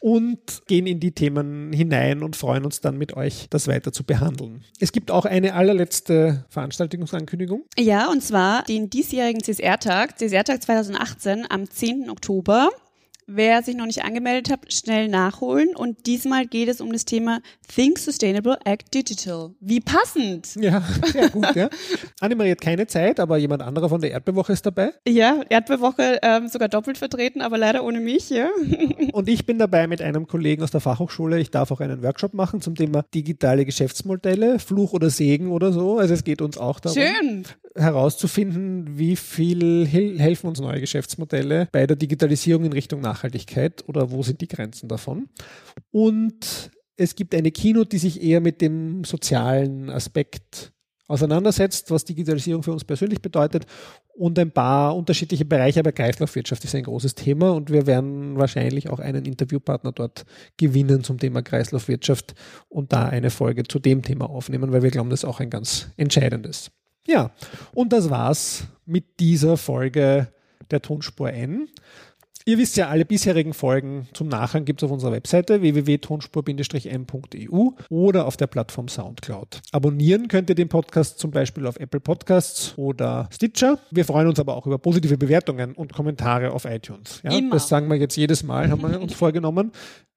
und 0.00 0.62
gehen 0.66 0.86
in 0.86 1.00
die 1.00 1.12
Themen 1.12 1.72
hinein 1.72 2.22
und 2.22 2.36
freuen 2.36 2.64
uns 2.64 2.80
dann 2.80 2.98
mit 2.98 3.16
euch, 3.16 3.46
das 3.50 3.66
weiter 3.66 3.92
zu 3.92 4.04
behandeln. 4.04 4.64
Es 4.78 4.92
gibt 4.92 5.10
auch 5.10 5.24
eine 5.24 5.54
allerletzte 5.54 6.44
Veranstaltungsankündigung. 6.50 7.64
Ja, 7.78 8.10
und 8.10 8.22
zwar 8.22 8.62
den 8.64 8.90
diesjährigen 8.90 9.42
CSR-Tag, 9.42 10.18
CSR-Tag 10.18 10.62
2018 10.62 11.46
am 11.48 11.68
10. 11.68 12.10
Oktober. 12.10 12.70
Wer 13.34 13.62
sich 13.62 13.74
noch 13.74 13.86
nicht 13.86 14.04
angemeldet 14.04 14.50
hat, 14.52 14.70
schnell 14.70 15.08
nachholen. 15.08 15.74
Und 15.74 16.04
diesmal 16.06 16.46
geht 16.46 16.68
es 16.68 16.82
um 16.82 16.92
das 16.92 17.06
Thema 17.06 17.40
Think 17.74 17.98
Sustainable, 17.98 18.58
Act 18.66 18.92
Digital. 18.92 19.52
Wie 19.58 19.80
passend! 19.80 20.54
Ja, 20.56 20.82
sehr 21.10 21.30
gut. 21.30 21.46
Ja. 21.54 21.70
Annemarie 22.20 22.50
hat 22.50 22.60
keine 22.60 22.86
Zeit, 22.86 23.18
aber 23.18 23.38
jemand 23.38 23.62
anderer 23.62 23.88
von 23.88 24.02
der 24.02 24.10
Erdbewoche 24.10 24.52
ist 24.52 24.66
dabei. 24.66 24.92
Ja, 25.08 25.40
Erdbewoche 25.48 26.18
ähm, 26.22 26.48
sogar 26.48 26.68
doppelt 26.68 26.98
vertreten, 26.98 27.40
aber 27.40 27.56
leider 27.56 27.84
ohne 27.84 28.00
mich. 28.00 28.28
Ja. 28.28 28.50
Und 29.12 29.28
ich 29.30 29.46
bin 29.46 29.58
dabei 29.58 29.86
mit 29.86 30.02
einem 30.02 30.26
Kollegen 30.26 30.62
aus 30.62 30.70
der 30.70 30.80
Fachhochschule. 30.80 31.40
Ich 31.40 31.50
darf 31.50 31.70
auch 31.70 31.80
einen 31.80 32.02
Workshop 32.02 32.34
machen 32.34 32.60
zum 32.60 32.74
Thema 32.74 33.02
digitale 33.14 33.64
Geschäftsmodelle, 33.64 34.58
Fluch 34.58 34.92
oder 34.92 35.08
Segen 35.08 35.50
oder 35.52 35.72
so. 35.72 35.98
Also 35.98 36.12
es 36.12 36.24
geht 36.24 36.42
uns 36.42 36.58
auch 36.58 36.80
darum, 36.80 36.98
Schön. 36.98 37.44
herauszufinden, 37.76 38.98
wie 38.98 39.16
viel 39.16 39.86
helfen 39.86 40.48
uns 40.48 40.60
neue 40.60 40.80
Geschäftsmodelle 40.80 41.68
bei 41.72 41.86
der 41.86 41.96
Digitalisierung 41.96 42.66
in 42.66 42.72
Richtung 42.74 43.00
Nachhaltigkeit. 43.00 43.21
Nachhaltigkeit 43.22 43.88
oder 43.88 44.10
wo 44.10 44.22
sind 44.22 44.40
die 44.40 44.48
Grenzen 44.48 44.88
davon? 44.88 45.28
Und 45.90 46.70
es 46.96 47.14
gibt 47.14 47.34
eine 47.34 47.50
Keynote, 47.50 47.90
die 47.90 47.98
sich 47.98 48.22
eher 48.22 48.40
mit 48.40 48.60
dem 48.60 49.04
sozialen 49.04 49.90
Aspekt 49.90 50.72
auseinandersetzt, 51.08 51.90
was 51.90 52.04
Digitalisierung 52.04 52.62
für 52.62 52.72
uns 52.72 52.84
persönlich 52.84 53.20
bedeutet 53.20 53.66
und 54.14 54.38
ein 54.38 54.50
paar 54.50 54.96
unterschiedliche 54.96 55.44
Bereiche, 55.44 55.80
aber 55.80 55.92
Kreislaufwirtschaft 55.92 56.64
ist 56.64 56.74
ein 56.74 56.84
großes 56.84 57.14
Thema 57.14 57.50
und 57.52 57.70
wir 57.70 57.86
werden 57.86 58.36
wahrscheinlich 58.38 58.88
auch 58.88 58.98
einen 58.98 59.24
Interviewpartner 59.24 59.92
dort 59.92 60.24
gewinnen 60.56 61.04
zum 61.04 61.18
Thema 61.18 61.42
Kreislaufwirtschaft 61.42 62.34
und 62.68 62.92
da 62.92 63.08
eine 63.08 63.30
Folge 63.30 63.64
zu 63.64 63.78
dem 63.78 64.02
Thema 64.02 64.30
aufnehmen, 64.30 64.72
weil 64.72 64.82
wir 64.82 64.90
glauben, 64.90 65.10
das 65.10 65.20
ist 65.20 65.28
auch 65.28 65.40
ein 65.40 65.50
ganz 65.50 65.90
entscheidendes. 65.96 66.70
Ja, 67.06 67.32
und 67.74 67.92
das 67.92 68.08
war's 68.08 68.64
mit 68.86 69.20
dieser 69.20 69.56
Folge 69.56 70.28
der 70.70 70.80
Tonspur 70.80 71.32
N. 71.32 71.68
Ihr 72.44 72.58
wisst 72.58 72.76
ja, 72.76 72.88
alle 72.88 73.04
bisherigen 73.04 73.54
Folgen 73.54 74.08
zum 74.14 74.26
Nachhören 74.26 74.64
gibt 74.64 74.82
es 74.82 74.86
auf 74.86 74.92
unserer 74.92 75.12
Webseite 75.12 75.62
www.tonspur-m.eu 75.62 77.68
oder 77.88 78.26
auf 78.26 78.36
der 78.36 78.48
Plattform 78.48 78.88
Soundcloud. 78.88 79.60
Abonnieren 79.70 80.26
könnt 80.26 80.48
ihr 80.48 80.56
den 80.56 80.68
Podcast 80.68 81.20
zum 81.20 81.30
Beispiel 81.30 81.66
auf 81.66 81.78
Apple 81.78 82.00
Podcasts 82.00 82.76
oder 82.76 83.28
Stitcher. 83.32 83.78
Wir 83.92 84.04
freuen 84.04 84.26
uns 84.26 84.40
aber 84.40 84.56
auch 84.56 84.66
über 84.66 84.78
positive 84.78 85.16
Bewertungen 85.16 85.74
und 85.74 85.92
Kommentare 85.92 86.50
auf 86.50 86.64
iTunes. 86.64 87.20
Ja, 87.22 87.40
das 87.50 87.68
sagen 87.68 87.88
wir 87.88 87.94
jetzt 87.96 88.16
jedes 88.16 88.42
Mal, 88.42 88.70
haben 88.70 88.82
wir 88.82 89.00
uns 89.00 89.14
vorgenommen. 89.22 89.70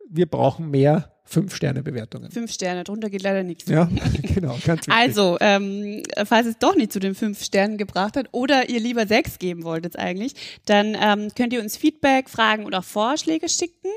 Wir 0.10 0.26
brauchen 0.26 0.70
mehr 0.70 1.12
Fünf-Sterne-Bewertungen. 1.28 2.30
Fünf 2.30 2.52
Sterne, 2.52 2.84
drunter 2.84 3.10
geht 3.10 3.24
leider 3.24 3.42
nichts. 3.42 3.68
Ja, 3.68 3.90
genau. 4.22 4.58
Ganz 4.64 4.86
also, 4.88 5.38
ähm, 5.42 6.04
falls 6.24 6.46
es 6.46 6.60
doch 6.60 6.76
nicht 6.76 6.94
zu 6.94 7.00
den 7.00 7.16
fünf 7.16 7.44
Sternen 7.44 7.78
gebracht 7.78 8.16
hat 8.16 8.28
oder 8.32 8.70
ihr 8.70 8.80
lieber 8.80 9.08
sechs 9.08 9.40
geben 9.40 9.64
wolltet 9.64 9.98
eigentlich, 9.98 10.36
dann 10.66 10.96
ähm, 11.00 11.30
könnt 11.36 11.52
ihr 11.52 11.62
uns 11.62 11.78
Feedback, 11.78 12.30
Fragen 12.30 12.66
oder 12.66 12.84
Vorschläge 12.84 13.50
schicken. 13.50 13.90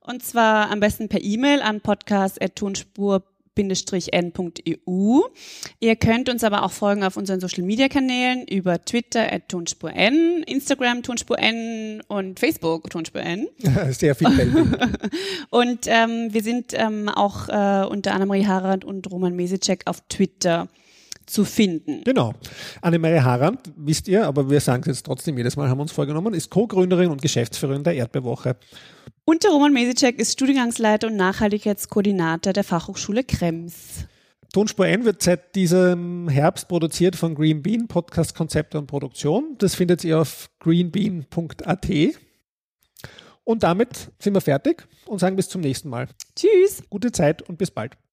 Und 0.00 0.24
zwar 0.24 0.70
am 0.70 0.80
besten 0.80 1.08
per 1.08 1.22
E-Mail 1.22 1.62
an 1.62 1.80
podcast.tonspur.de 1.80 3.31
n.eu. 3.56 5.20
Ihr 5.80 5.96
könnt 5.96 6.28
uns 6.28 6.44
aber 6.44 6.64
auch 6.64 6.72
folgen 6.72 7.04
auf 7.04 7.16
unseren 7.16 7.40
Social 7.40 7.62
Media 7.62 7.88
Kanälen 7.88 8.46
über 8.46 8.84
Twitter 8.84 9.32
at 9.32 9.48
Tonspur 9.48 9.92
N, 9.92 10.42
Instagram 10.46 11.02
Tonspur 11.02 11.38
N 11.38 12.02
und 12.08 12.40
Facebook 12.40 12.90
Tonspur 12.90 13.22
N. 13.22 13.48
Sehr 13.90 14.14
vielfältig. 14.14 14.64
und 15.50 15.86
ähm, 15.86 16.28
wir 16.32 16.42
sind 16.42 16.72
ähm, 16.74 17.08
auch 17.08 17.48
äh, 17.48 17.86
unter 17.86 18.14
Annemarie 18.14 18.46
Harald 18.46 18.84
und 18.84 19.10
Roman 19.10 19.34
Mesicek 19.34 19.82
auf 19.86 20.00
Twitter 20.08 20.68
zu 21.32 21.44
finden. 21.44 22.02
Genau. 22.04 22.32
Annemarie 22.80 23.20
Harand, 23.20 23.72
wisst 23.76 24.08
ihr, 24.08 24.26
aber 24.26 24.48
wir 24.50 24.60
sagen 24.60 24.82
es 24.82 24.88
jetzt 24.88 25.06
trotzdem 25.06 25.36
jedes 25.36 25.56
Mal, 25.56 25.68
haben 25.68 25.80
uns 25.80 25.92
vorgenommen, 25.92 26.34
ist 26.34 26.50
Co-Gründerin 26.50 27.10
und 27.10 27.22
Geschäftsführerin 27.22 27.84
der 27.84 27.94
Erdbewoche. 27.94 28.56
Und 29.24 29.44
der 29.44 29.50
Roman 29.50 29.72
Mesicek 29.72 30.18
ist 30.18 30.32
Studiengangsleiter 30.32 31.06
und 31.06 31.16
Nachhaltigkeitskoordinator 31.16 32.52
der 32.52 32.64
Fachhochschule 32.64 33.24
Krems. 33.24 34.06
Tonspur 34.52 34.86
N 34.86 35.04
wird 35.06 35.22
seit 35.22 35.54
diesem 35.54 36.28
Herbst 36.28 36.68
produziert 36.68 37.16
von 37.16 37.34
Green 37.34 37.62
Bean, 37.62 37.88
Podcast, 37.88 38.34
Konzepte 38.34 38.78
und 38.78 38.86
Produktion. 38.86 39.56
Das 39.58 39.74
findet 39.74 40.04
ihr 40.04 40.20
auf 40.20 40.50
greenbean.at. 40.60 41.88
Und 43.44 43.62
damit 43.62 44.10
sind 44.18 44.34
wir 44.34 44.42
fertig 44.42 44.86
und 45.06 45.20
sagen 45.20 45.36
bis 45.36 45.48
zum 45.48 45.62
nächsten 45.62 45.88
Mal. 45.88 46.08
Tschüss. 46.36 46.82
Gute 46.90 47.12
Zeit 47.12 47.42
und 47.42 47.56
bis 47.56 47.70
bald. 47.70 47.96